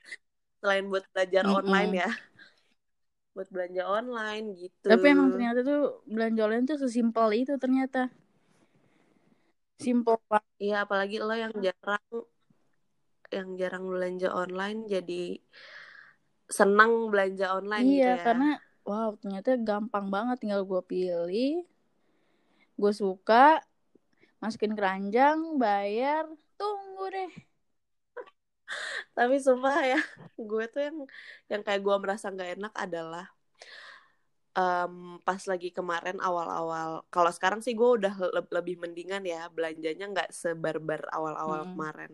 selain 0.60 0.84
buat 0.90 1.04
belajar 1.12 1.42
Mm-mm. 1.44 1.56
online 1.60 1.90
ya 2.02 2.08
buat 3.34 3.50
belanja 3.50 3.82
online 3.84 4.54
gitu. 4.54 4.86
Tapi 4.88 5.06
emang 5.10 5.34
ternyata 5.34 5.60
tuh 5.66 5.82
belanja 6.06 6.40
online 6.46 6.66
tuh 6.70 6.78
sesimpel 6.78 7.28
itu 7.34 7.58
ternyata. 7.58 8.08
Simpel 9.82 10.22
banget. 10.30 10.54
Iya, 10.62 10.76
apalagi 10.86 11.18
lo 11.18 11.34
yang 11.34 11.52
jarang 11.58 12.06
yang 13.34 13.58
jarang 13.58 13.84
belanja 13.90 14.30
online 14.30 14.86
jadi 14.86 15.42
senang 16.46 17.10
belanja 17.10 17.56
online 17.56 17.86
gitu 17.88 17.98
iya 17.98 18.14
ya. 18.14 18.22
karena 18.22 18.50
wow 18.86 19.16
ternyata 19.18 19.58
gampang 19.58 20.06
banget 20.12 20.36
tinggal 20.44 20.62
gue 20.62 20.82
pilih 20.86 21.66
gue 22.74 22.92
suka 22.94 23.58
masukin 24.38 24.76
keranjang 24.76 25.58
bayar 25.58 26.30
tunggu 26.54 27.10
deh 27.10 27.32
Tapi 29.16 29.34
sumpah 29.38 29.78
ya, 29.92 30.00
gue 30.50 30.64
tuh 30.72 30.80
yang 30.86 30.96
yang 31.52 31.62
kayak 31.66 31.80
gue 31.86 31.96
merasa 32.02 32.26
nggak 32.34 32.50
enak 32.58 32.74
adalah 32.74 33.24
em, 34.54 35.18
pas 35.26 35.42
lagi 35.50 35.68
kemarin 35.74 36.18
awal-awal. 36.22 37.02
Kalau 37.10 37.30
sekarang 37.34 37.60
sih 37.64 37.74
gue 37.74 37.90
udah 37.98 38.14
le- 38.34 38.52
lebih 38.54 38.76
mendingan 38.82 39.22
ya 39.26 39.50
belanjanya 39.50 40.04
nggak 40.14 40.30
sebarbar 40.30 41.02
awal-awal 41.10 41.60
Mm. 41.66 41.70
kemarin. 41.74 42.12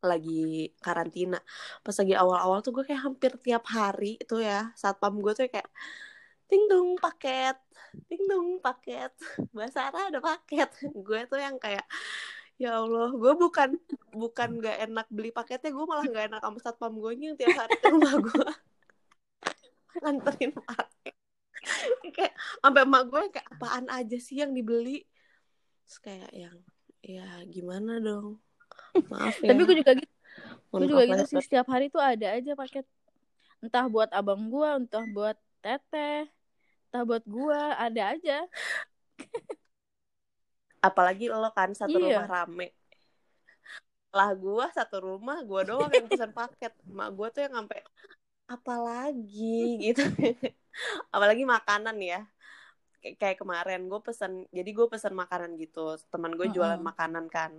Lagi 0.00 0.72
karantina. 0.80 1.38
Pas 1.84 1.92
lagi 2.00 2.14
awal-awal 2.16 2.58
tuh 2.64 2.72
gue 2.76 2.84
kayak 2.88 3.02
hampir 3.06 3.32
tiap 3.44 3.64
hari 3.68 4.16
itu 4.16 4.40
ya 4.40 4.72
satpam 4.74 5.20
gue 5.20 5.32
tuh 5.36 5.44
kayak 5.52 5.68
ting 6.50 6.66
dong 6.66 6.98
paket, 6.98 7.54
ting 8.10 8.22
dong 8.26 8.58
paket, 8.58 9.12
Mbak 9.54 9.70
Sarah 9.70 10.10
ada 10.10 10.18
paket. 10.18 10.66
Gue 11.06 11.20
tuh 11.30 11.38
yang 11.38 11.56
kayak 11.62 11.86
ya 12.60 12.76
Allah, 12.76 13.08
gue 13.16 13.32
bukan 13.40 13.80
bukan 14.12 14.48
nggak 14.60 14.76
enak 14.84 15.06
beli 15.08 15.32
paketnya, 15.32 15.72
gue 15.72 15.84
malah 15.88 16.04
nggak 16.04 16.24
enak 16.28 16.40
sama 16.44 16.58
satpam 16.60 16.92
gue 17.00 17.12
yang 17.16 17.36
tiap 17.40 17.56
hari 17.56 17.74
ke 17.80 17.88
rumah 17.88 18.14
gue 18.20 18.48
nganterin 20.04 20.52
paket. 20.52 21.14
kayak 22.16 22.34
sampai 22.60 22.82
emak 22.84 23.02
gue 23.08 23.20
kayak 23.32 23.48
apaan 23.56 23.86
aja 23.88 24.16
sih 24.20 24.44
yang 24.44 24.52
dibeli. 24.52 25.08
Terus 25.88 25.98
kayak 26.04 26.30
yang 26.36 26.56
ya 27.00 27.26
gimana 27.48 27.96
dong. 27.96 28.36
Maaf 29.08 29.38
ya. 29.44 29.54
tapi 29.54 29.60
gue 29.66 29.76
juga 29.80 29.92
gitu 29.96 30.14
gue 30.70 30.86
juga 30.86 31.04
gitu 31.06 31.24
sih 31.26 31.42
setiap 31.42 31.66
hari 31.66 31.90
tuh 31.90 31.98
ada 31.98 32.38
aja 32.38 32.54
paket 32.54 32.86
entah 33.60 33.86
buat 33.90 34.08
abang 34.14 34.48
gue 34.48 34.68
entah 34.86 35.04
buat 35.10 35.36
teteh 35.60 36.30
entah 36.88 37.02
buat 37.02 37.24
gue 37.26 37.60
ada 37.76 38.02
aja 38.14 38.38
apalagi 40.88 41.24
lo 41.32 41.48
kan 41.58 41.70
satu 41.80 41.96
Iya. 41.96 42.04
rumah 42.04 42.26
rame. 42.32 42.66
Lah 44.16 44.30
gue 44.44 44.66
satu 44.78 44.96
rumah 45.08 45.38
gue 45.50 45.62
doang 45.70 45.92
yang 45.98 46.06
pesan 46.12 46.32
paket. 46.38 46.72
Mak 46.96 47.08
gue 47.16 47.28
tuh 47.34 47.40
yang 47.46 47.54
sampai 47.58 47.78
apalagi? 48.54 49.78
gitu. 49.82 50.02
Apalagi 51.14 51.44
makanan 51.56 51.96
ya. 52.12 52.20
Kay- 53.02 53.16
kayak 53.20 53.38
kemarin 53.42 53.80
gue 53.90 54.00
pesan 54.08 54.32
jadi 54.58 54.70
gue 54.78 54.86
pesan 54.94 55.14
makanan 55.22 55.52
gitu. 55.62 55.96
Teman 56.12 56.32
gue 56.38 56.48
jualan 56.56 56.80
Mm-mm. 56.80 56.88
makanan 56.90 57.26
kan. 57.36 57.52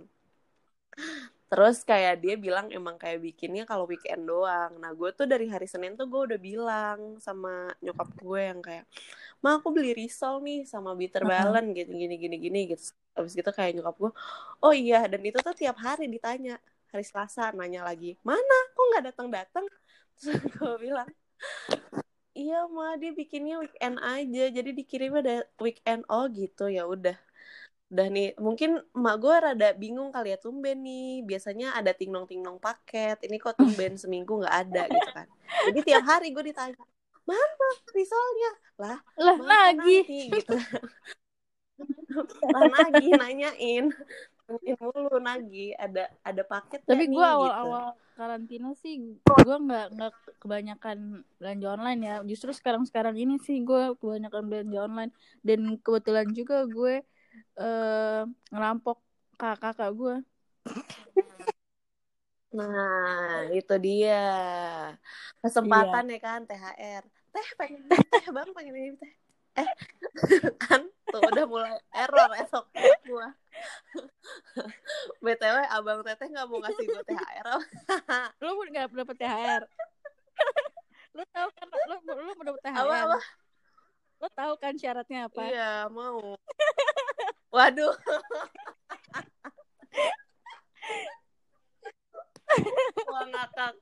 Terus 1.52 1.84
kayak 1.84 2.24
dia 2.24 2.34
bilang 2.40 2.72
emang 2.72 2.96
kayak 2.96 3.20
bikinnya 3.20 3.68
kalau 3.68 3.84
weekend 3.84 4.24
doang. 4.24 4.72
Nah 4.80 4.90
gue 4.96 5.10
tuh 5.12 5.28
dari 5.28 5.46
hari 5.52 5.68
senin 5.68 5.92
tuh 6.00 6.08
gue 6.08 6.20
udah 6.32 6.40
bilang 6.40 6.98
sama 7.20 7.68
nyokap 7.84 8.08
gue 8.16 8.40
yang 8.40 8.60
kayak 8.64 8.84
ma 9.44 9.58
aku 9.60 9.68
beli 9.76 9.92
risol 9.96 10.40
nih 10.46 10.64
sama 10.68 10.92
bitter 11.00 11.24
balance 11.28 11.68
gitu 11.78 11.90
gini 11.92 12.14
gini 12.22 12.36
gini 12.44 12.60
gitu 12.72 12.92
abis 13.12 13.32
gitu 13.36 13.50
kayak 13.52 13.76
nyokap 13.76 13.96
gue 13.96 14.12
oh 14.64 14.74
iya 14.74 15.04
dan 15.08 15.20
itu 15.20 15.38
tuh 15.40 15.52
tiap 15.52 15.76
hari 15.80 16.08
ditanya 16.08 16.56
hari 16.92 17.04
selasa 17.08 17.56
nanya 17.56 17.88
lagi 17.88 18.20
mana? 18.20 18.58
Kok 18.76 18.84
nggak 18.92 19.04
datang 19.08 19.28
datang 19.32 19.64
terus 20.20 20.38
gue 20.44 20.74
bilang 20.76 21.08
iya 22.36 22.68
ma 22.68 22.96
dia 23.00 23.12
bikinnya 23.16 23.60
weekend 23.60 23.96
aja 24.00 24.44
jadi 24.52 24.70
dikirimnya 24.72 25.20
ada 25.24 25.36
weekend. 25.60 26.04
Oh 26.12 26.28
gitu 26.28 26.68
ya 26.68 26.84
udah. 26.84 27.16
Udah 27.92 28.06
nih 28.08 28.32
mungkin 28.40 28.80
emak 28.96 29.16
gue 29.20 29.34
rada 29.36 29.68
bingung 29.76 30.08
kali 30.12 30.32
ya 30.32 30.38
tumben 30.40 30.80
nih 30.80 31.24
biasanya 31.28 31.76
ada 31.76 31.92
tingnong 31.92 32.24
tingnong 32.24 32.56
paket 32.56 33.20
ini 33.28 33.36
kok 33.36 33.56
tumben 33.56 34.00
seminggu 34.00 34.40
nggak 34.40 34.56
ada 34.68 34.82
gitu 34.88 35.10
kan. 35.12 35.28
Jadi 35.68 35.80
tiap 35.84 36.04
hari 36.08 36.32
gue 36.32 36.44
ditanya 36.52 36.76
mana 37.22 37.68
risolnya? 37.92 38.50
Lah 38.80 38.98
lah 39.20 39.38
lagi 39.44 40.00
nanti 40.04 40.40
gitu 40.40 40.56
lah 42.52 42.64
nagi 42.76 43.08
nanyain. 43.12 43.84
Nanyain 44.48 44.78
mulu 44.80 45.18
nagi. 45.18 45.72
Ada 45.76 46.10
ada 46.22 46.42
paket 46.46 46.82
tapi 46.84 47.08
gue 47.08 47.24
awal-awal 47.24 47.96
karantina 48.12 48.76
sih 48.76 49.16
gue 49.24 49.56
nggak 49.66 49.86
nggak 49.96 50.12
kebanyakan 50.42 51.26
belanja 51.40 51.66
online 51.72 52.00
ya. 52.02 52.16
Justru 52.26 52.50
sekarang 52.52 52.84
sekarang 52.84 53.16
ini 53.16 53.40
sih 53.40 53.62
gue 53.62 53.96
kebanyakan 53.98 54.44
belanja 54.50 54.78
online. 54.84 55.12
Dan 55.40 55.78
kebetulan 55.80 56.28
juga 56.30 56.68
gue 56.68 57.00
eh 57.56 58.22
ngerampok 58.52 59.00
kakak 59.40 59.74
kakak 59.74 59.90
gue 59.96 60.14
Nah, 62.52 63.48
itu 63.56 63.74
dia. 63.80 64.20
Kesempatan 65.40 66.04
ya 66.12 66.18
kan 66.20 66.40
THR. 66.44 67.02
Teh 67.32 67.48
pengen 67.56 67.82
teh, 67.88 68.24
Bang 68.28 68.52
pengen 68.52 68.76
ini 68.76 68.92
teh. 69.00 69.12
Eh, 69.52 69.68
kan 70.64 70.80
tuh 71.12 71.20
udah 71.20 71.44
mulai 71.44 71.76
error 71.92 72.30
esok 72.40 72.64
gua. 73.04 73.28
BTW 75.24 75.56
Abang 75.68 76.00
Teteh 76.00 76.28
nggak 76.32 76.46
mau 76.48 76.58
ngasih 76.64 76.84
gue 76.88 77.02
THR. 77.04 77.48
Lu 78.42 78.50
pun 78.56 78.68
nggak 78.72 78.88
dapet 78.96 79.16
THR. 79.20 79.62
lu 81.12 81.20
tahu 81.28 81.48
kan 81.52 81.68
lu 81.68 81.96
lu 82.16 82.32
mau 82.32 82.44
dapet 82.48 82.62
THR. 82.64 82.80
Apa 82.80 82.94
apa? 83.04 83.18
Lu 84.24 84.28
tahu 84.32 84.52
kan 84.56 84.72
syaratnya 84.80 85.28
apa? 85.28 85.42
Iya, 85.44 85.72
mau. 85.92 86.40
Waduh. 87.52 87.92
Wah 93.12 93.24
ngakak. 93.28 93.74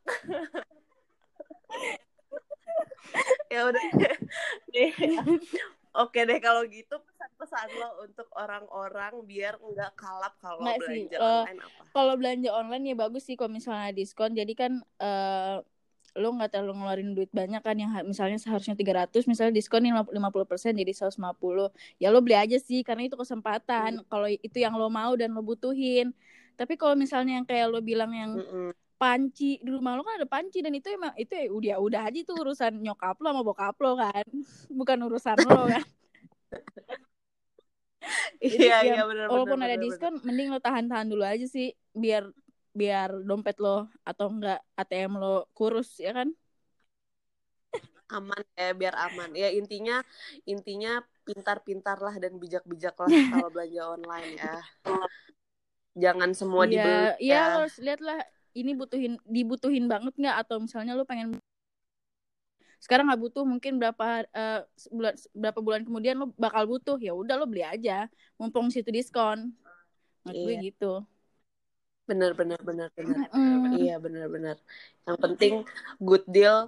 Ya 3.52 3.60
udah 3.68 3.84
deh. 4.72 4.90
Oke 5.90 6.22
deh 6.22 6.38
kalau 6.38 6.62
gitu 6.70 7.02
pesan-pesan 7.02 7.68
lo 7.74 8.06
untuk 8.06 8.30
orang-orang 8.38 9.26
biar 9.26 9.58
nggak 9.58 9.98
kalap 9.98 10.38
kalau 10.38 10.62
Nggak 10.62 10.78
sih, 10.86 11.10
belanja 11.10 11.16
eh, 11.18 11.26
online 11.26 11.60
apa? 11.66 11.82
Kalau 11.90 12.14
belanja 12.14 12.50
online 12.54 12.84
ya 12.86 12.94
bagus 12.94 13.22
sih 13.26 13.34
kalau 13.34 13.50
misalnya 13.50 13.90
diskon. 13.90 14.38
Jadi 14.38 14.52
kan 14.54 14.72
eh 15.02 15.58
lo 16.18 16.34
nggak 16.34 16.50
terlalu 16.50 16.74
ngeluarin 16.74 17.10
duit 17.14 17.30
banyak 17.30 17.62
kan 17.62 17.76
yang 17.78 17.94
misalnya 18.02 18.34
seharusnya 18.34 18.74
300 18.74 19.30
misalnya 19.30 19.54
diskon 19.54 19.86
50% 19.86 20.74
jadi 20.74 20.90
150 20.90 21.70
ya 22.02 22.10
lo 22.10 22.18
beli 22.18 22.34
aja 22.34 22.58
sih 22.58 22.82
karena 22.82 23.06
itu 23.06 23.14
kesempatan 23.14 24.02
kalau 24.10 24.26
itu 24.26 24.58
yang 24.58 24.74
lo 24.74 24.90
mau 24.90 25.14
dan 25.14 25.30
lo 25.30 25.42
butuhin 25.46 26.10
tapi 26.58 26.74
kalau 26.74 26.98
misalnya 26.98 27.38
yang 27.38 27.46
kayak 27.46 27.70
lo 27.70 27.78
bilang 27.78 28.10
yang 28.10 28.42
Mm-mm. 28.42 28.74
Panci 29.00 29.56
di 29.64 29.70
rumah 29.72 29.96
lo 29.96 30.04
kan 30.04 30.20
ada 30.20 30.28
panci 30.28 30.60
dan 30.60 30.76
itu 30.76 30.92
emang 30.92 31.16
itu 31.16 31.32
ya 31.32 31.48
udah 31.48 31.76
udah 31.80 32.00
aja 32.04 32.18
itu 32.20 32.36
urusan 32.36 32.84
nyokap 32.84 33.16
lo 33.16 33.32
sama 33.32 33.40
bokap 33.40 33.76
lo 33.80 33.96
kan 33.96 34.26
bukan 34.78 34.98
urusan 35.08 35.38
lo 35.48 35.64
kan 35.72 35.86
Jadi 38.40 38.64
Iya 38.68 38.76
ya, 38.84 38.92
iya 38.96 39.02
benar 39.08 39.26
walaupun 39.28 39.60
benar, 39.60 39.68
ada 39.72 39.76
benar, 39.76 39.84
diskon 39.88 40.14
mending 40.24 40.48
lo 40.52 40.60
tahan-tahan 40.60 41.08
dulu 41.08 41.24
aja 41.24 41.46
sih 41.48 41.72
biar 41.96 42.28
biar 42.76 43.24
dompet 43.24 43.56
lo 43.56 43.88
atau 44.04 44.28
enggak 44.28 44.60
ATM 44.76 45.16
lo 45.16 45.48
kurus 45.56 45.96
ya 45.96 46.12
kan 46.12 46.28
aman 48.10 48.42
ya 48.58 48.74
biar 48.74 48.94
aman. 49.06 49.30
Ya 49.38 49.54
intinya 49.54 50.02
intinya 50.42 50.98
pintar-pintar 51.22 52.02
lah 52.02 52.18
dan 52.18 52.36
bijak-bijak 52.42 52.98
lah 52.98 53.06
kalau 53.30 53.48
belanja 53.54 53.82
online 53.86 54.30
ya. 54.34 54.54
Jangan 55.94 56.30
semua 56.34 56.66
dibeli. 56.66 56.90
Iya, 56.90 57.14
iya 57.22 57.40
lo 57.54 57.58
harus 57.62 57.78
lihat 57.78 58.00
lah 58.02 58.18
ini 58.54 58.72
butuhin 58.74 59.14
dibutuhin 59.26 59.86
banget 59.86 60.14
nggak 60.16 60.36
atau 60.46 60.56
misalnya 60.62 60.94
lo 60.98 61.04
pengen 61.06 61.38
sekarang 62.80 63.12
nggak 63.12 63.20
butuh 63.20 63.44
mungkin 63.44 63.76
berapa 63.76 64.24
eh, 64.32 64.60
bulan 64.88 65.14
berapa 65.36 65.60
bulan 65.60 65.82
kemudian 65.84 66.16
lo 66.16 66.32
bakal 66.40 66.64
butuh 66.64 66.96
ya 66.96 67.12
udah 67.12 67.36
lo 67.36 67.44
beli 67.44 67.60
aja 67.60 68.08
mumpung 68.40 68.72
situ 68.72 68.88
diskon 68.88 69.52
menurut 70.24 70.40
gue 70.48 70.54
Iya. 70.56 70.62
gitu 70.72 70.92
Benar 72.10 72.34
benar 72.34 72.58
benar 72.66 72.90
benar. 72.98 73.30
Mm. 73.30 73.70
Iya 73.78 73.94
benar-benar. 74.02 74.58
Yang 75.06 75.18
penting 75.22 75.54
good 76.02 76.26
deal. 76.26 76.66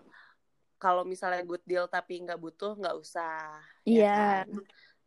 Kalau 0.78 1.02
misalnya 1.02 1.42
good 1.42 1.62
deal 1.66 1.90
tapi 1.90 2.22
nggak 2.22 2.38
butuh 2.38 2.78
nggak 2.78 2.94
usah. 2.94 3.58
ya 3.82 4.06
Iya. 4.06 4.14
kan? 4.46 4.46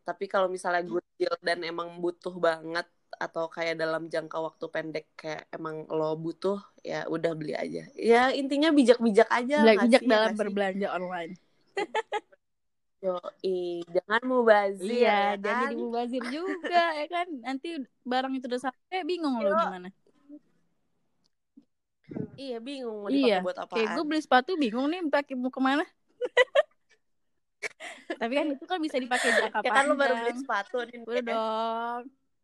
Tapi 0.04 0.28
kalau 0.28 0.52
misalnya 0.52 0.84
good 0.84 1.08
deal 1.16 1.32
dan 1.40 1.64
emang 1.64 1.88
butuh 2.04 2.36
banget 2.36 2.84
atau 3.20 3.48
kayak 3.50 3.80
dalam 3.80 4.08
jangka 4.12 4.38
waktu 4.38 4.66
pendek 4.70 5.06
kayak 5.16 5.48
emang 5.52 5.88
lo 5.90 6.16
butuh 6.16 6.60
ya 6.84 7.08
udah 7.10 7.32
beli 7.34 7.56
aja. 7.56 7.88
Ya 7.98 8.30
intinya 8.36 8.70
bijak-bijak 8.72 9.28
aja. 9.32 9.64
Bela- 9.64 9.74
nggak 9.76 9.86
bijak 9.90 10.02
sih? 10.02 10.10
dalam 10.10 10.24
Nggak 10.24 10.36
sih? 10.36 10.40
berbelanja 10.42 10.88
online 10.94 11.34
Yoi, 13.06 13.86
jangan 13.94 14.22
mubazir 14.26 14.90
ya 14.90 14.98
iya 14.98 15.20
jadi 15.38 15.66
kan? 15.70 15.78
mubazir 15.78 16.24
juga 16.26 16.84
ya 16.98 17.06
kan 17.06 17.28
nanti 17.46 17.78
barang 18.02 18.34
itu 18.42 18.46
udah 18.50 18.62
sampai 18.66 19.06
bingung 19.06 19.38
lo 19.38 19.54
gimana 19.54 19.90
Iya 22.36 22.58
bingung 22.60 23.06
mau 23.06 23.10
Iya, 23.14 23.46
buat 23.46 23.56
apaan. 23.62 23.78
kayak 23.78 23.88
gue 23.96 24.04
beli 24.10 24.22
sepatu 24.26 24.52
bingung 24.58 24.90
nih 24.90 25.06
pakai 25.08 25.38
mau 25.38 25.54
ke 25.54 25.62
mana 25.62 25.86
tapi 28.22 28.34
kan 28.34 28.46
itu 28.58 28.66
kan 28.66 28.80
bisa 28.82 28.98
dipakai 28.98 29.30
jangka 29.38 29.60
ya 29.62 29.70
kan 29.70 29.86
lo 29.86 29.94
baru 29.94 30.14
beli 30.18 30.34
panjang 30.34 30.42
sepatu 30.42 30.78
nih. 30.88 30.98
Udah 31.06 31.24
dong 31.30 32.02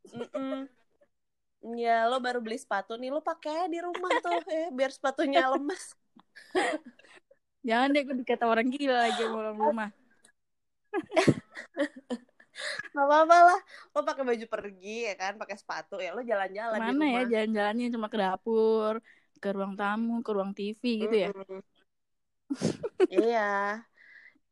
Mm-mm. 0.10 0.66
Ya 1.78 2.10
lo 2.10 2.18
baru 2.18 2.42
beli 2.42 2.58
sepatu 2.58 2.98
nih 2.98 3.14
lo 3.14 3.22
pakai 3.22 3.70
di 3.70 3.78
rumah 3.78 4.10
tuh 4.18 4.42
ya 4.50 4.68
biar 4.78 4.90
sepatunya 4.90 5.46
lemes. 5.46 5.94
Jangan 7.62 7.94
deh 7.94 8.02
gue 8.02 8.16
dikata 8.26 8.50
orang 8.50 8.74
gila 8.74 9.06
lagi 9.06 9.22
orang 9.22 9.58
rumah. 9.62 9.90
Gak 12.92 13.06
apa-apa 13.06 13.38
lah. 13.46 13.60
Lo 13.94 14.02
pakai 14.02 14.24
baju 14.26 14.46
pergi 14.50 14.98
ya 15.08 15.16
kan, 15.16 15.38
pakai 15.38 15.56
sepatu 15.58 16.02
ya 16.02 16.12
lo 16.18 16.26
jalan-jalan 16.26 16.78
di 16.78 16.82
Mana 16.82 17.06
ya 17.06 17.24
jalan-jalannya 17.30 17.88
cuma 17.94 18.10
ke 18.10 18.18
dapur, 18.18 18.94
ke 19.38 19.50
ruang 19.54 19.78
tamu, 19.78 20.26
ke 20.26 20.32
ruang 20.34 20.52
TV 20.58 20.82
gitu 21.06 21.16
ya. 21.16 21.30
Mm-mm. 21.30 21.62
iya. 23.08 23.86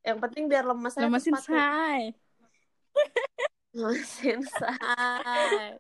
Yang 0.06 0.18
penting 0.30 0.44
biar 0.48 0.64
lemes 0.64 0.94
Lemesin 0.96 1.36
say. 1.42 2.14
Say. 3.74 4.34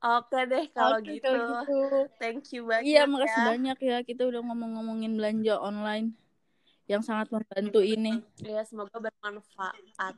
Oke 0.00 0.38
deh 0.48 0.64
kalau 0.72 0.96
Oke, 0.96 1.20
gitu. 1.20 1.28
gitu. 1.28 1.80
Thank 2.16 2.56
you 2.56 2.64
banyak 2.64 2.88
Iya, 2.88 3.04
makasih 3.04 3.40
ya. 3.44 3.48
banyak 3.52 3.76
ya 3.84 3.96
kita 4.00 4.22
udah 4.24 4.40
ngomong-ngomongin 4.48 5.12
belanja 5.12 5.60
online 5.60 6.16
yang 6.88 7.04
sangat 7.04 7.28
membantu 7.28 7.84
ini. 7.84 8.24
Ya 8.40 8.64
semoga 8.64 8.96
bermanfaat 8.96 10.16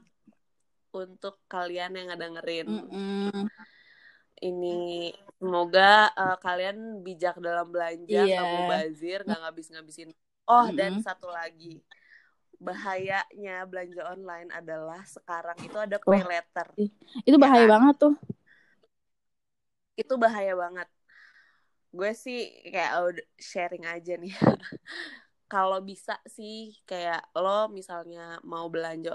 untuk 0.95 1.35
kalian 1.51 1.99
yang 1.99 2.15
dengerin. 2.15 2.67
Mm-mm. 2.71 3.51
ini 4.43 5.11
semoga 5.39 6.11
eh, 6.19 6.37
kalian 6.43 7.03
bijak 7.07 7.39
dalam 7.39 7.71
belanja 7.71 8.27
Iya. 8.27 8.43
nggak 8.43 8.49
mubazir 8.51 9.19
nggak 9.23 9.39
ngabis-ngabisin 9.39 10.11
oh 10.51 10.67
dan 10.75 10.99
Mm-mm. 10.99 11.07
satu 11.07 11.31
lagi 11.31 11.79
bahayanya 12.69 13.53
belanja 13.71 14.03
online 14.15 14.49
adalah 14.59 15.01
sekarang 15.17 15.59
itu 15.67 15.77
ada 15.87 15.99
Oh. 16.07 16.13
pay 16.13 16.23
letter 16.31 16.69
Itu 17.29 17.37
bahaya 17.43 17.67
kan? 17.67 17.73
banget 17.73 17.95
tuh. 18.03 18.13
itu 20.01 20.15
bahaya 20.23 20.53
banget 20.63 20.89
gue 21.99 22.11
sih 22.25 22.39
kayak 22.73 22.93
udah 23.09 23.25
sharing 23.51 23.85
aja 23.93 24.13
nih 24.23 24.33
kalau 25.53 25.79
bisa 25.91 26.13
sih 26.37 26.55
kayak 26.89 27.21
lo 27.43 27.51
misalnya 27.79 28.21
mau 28.53 28.67
belanja 28.75 29.11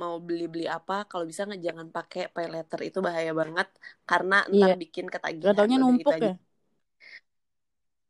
mau 0.00 0.14
beli-beli 0.26 0.64
apa 0.76 0.94
kalau 1.10 1.24
bisa 1.30 1.40
nggak 1.46 1.62
jangan 1.68 1.88
pakai 1.96 2.22
pay 2.34 2.46
letter 2.54 2.80
itu 2.88 2.98
bahaya 3.06 3.32
banget 3.40 3.68
karena 4.10 4.34
ntar 4.56 4.72
Iya. 4.72 4.74
bikin 4.82 5.06
ketagihan 5.14 5.68
Gak 5.68 5.78
numpuk 5.80 6.16
ya. 6.26 6.32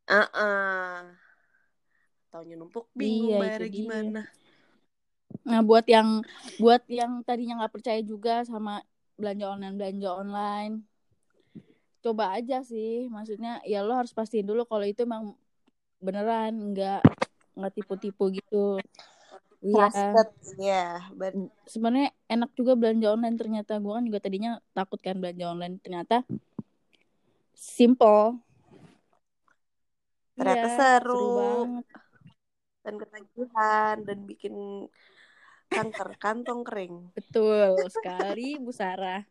Heeh. 0.09 1.07
Taunya 2.31 2.55
numpuk 2.61 2.87
bingung 3.01 3.35
Iya, 3.35 3.40
bayarnya 3.40 3.70
dia. 3.77 4.12
Nah, 5.47 5.63
buat 5.63 5.87
yang 5.87 6.27
buat 6.59 6.83
yang 6.91 7.23
tadinya 7.23 7.63
nggak 7.63 7.75
percaya 7.79 8.01
juga 8.03 8.43
sama 8.43 8.83
belanja 9.15 9.47
online 9.55 9.75
belanja 9.79 10.09
online, 10.11 10.75
coba 12.03 12.35
aja 12.35 12.67
sih. 12.67 13.07
Maksudnya 13.07 13.63
ya 13.63 13.87
lo 13.87 13.95
harus 13.95 14.11
pastiin 14.11 14.45
dulu 14.45 14.67
kalau 14.67 14.83
itu 14.83 15.07
emang 15.07 15.39
beneran 16.03 16.75
nggak 16.75 17.01
nggak 17.57 17.73
tipu-tipu 17.79 18.29
gitu. 18.35 18.83
Iya. 19.63 19.89
Ya. 20.59 20.85
ben- 21.15 21.51
Sebenarnya 21.65 22.11
enak 22.27 22.51
juga 22.59 22.75
belanja 22.75 23.15
online 23.15 23.39
ternyata. 23.39 23.79
Gue 23.79 23.95
kan 23.97 24.05
juga 24.05 24.19
tadinya 24.23 24.59
takut 24.75 24.99
kan 25.01 25.17
belanja 25.17 25.47
online 25.47 25.79
ternyata 25.81 26.27
simple. 27.55 28.43
Ternyata 30.37 30.67
Iya, 30.69 30.77
seru. 30.77 31.27
banget. 31.39 31.85
Dan 32.87 32.95
ketagihan 33.03 33.97
dan 34.07 34.19
bikin 34.29 34.55
kanker 35.77 36.09
kantong 36.17 36.61
kering. 36.65 36.95
Betul 37.12 37.77
sekali 37.93 38.57
Bu 38.57 38.73
Sarah. 38.73 39.23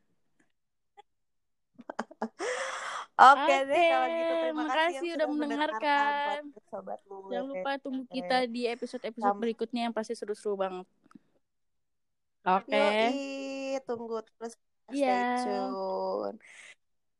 Oke 3.15 3.55
deh 3.71 3.79
Oke, 3.79 3.91
kalau 3.95 4.08
gitu 4.12 4.34
terima 4.43 4.63
kasih, 4.67 4.91
yang 4.91 5.15
udah 5.15 5.27
sudah 5.27 5.27
mendengarkan. 5.31 6.39
sobat. 6.67 6.99
Jangan 7.31 7.47
lupa 7.47 7.71
tunggu 7.79 8.03
kita 8.12 8.38
di 8.51 8.62
episode-episode 8.67 9.39
berikutnya 9.39 9.81
yang 9.88 9.95
pasti 9.95 10.13
seru-seru 10.19 10.60
banget. 10.60 10.88
Oke. 12.43 12.75
Yoi, 12.75 13.79
tunggu 13.88 14.19
terus 14.21 14.53
stay 14.91 14.99
Iya. 14.99 15.39
tune. 15.41 16.38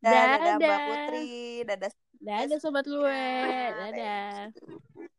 Dadah, 0.03 0.38
dadah 0.38 0.55
Mbak. 0.59 0.79
Putri, 0.85 1.27
dadah 1.65 1.91
Dadah 2.25 2.57
sobat 2.59 2.85
luwe. 2.89 3.15
Dadah. 3.15 3.89
Dadah. 4.51 5.09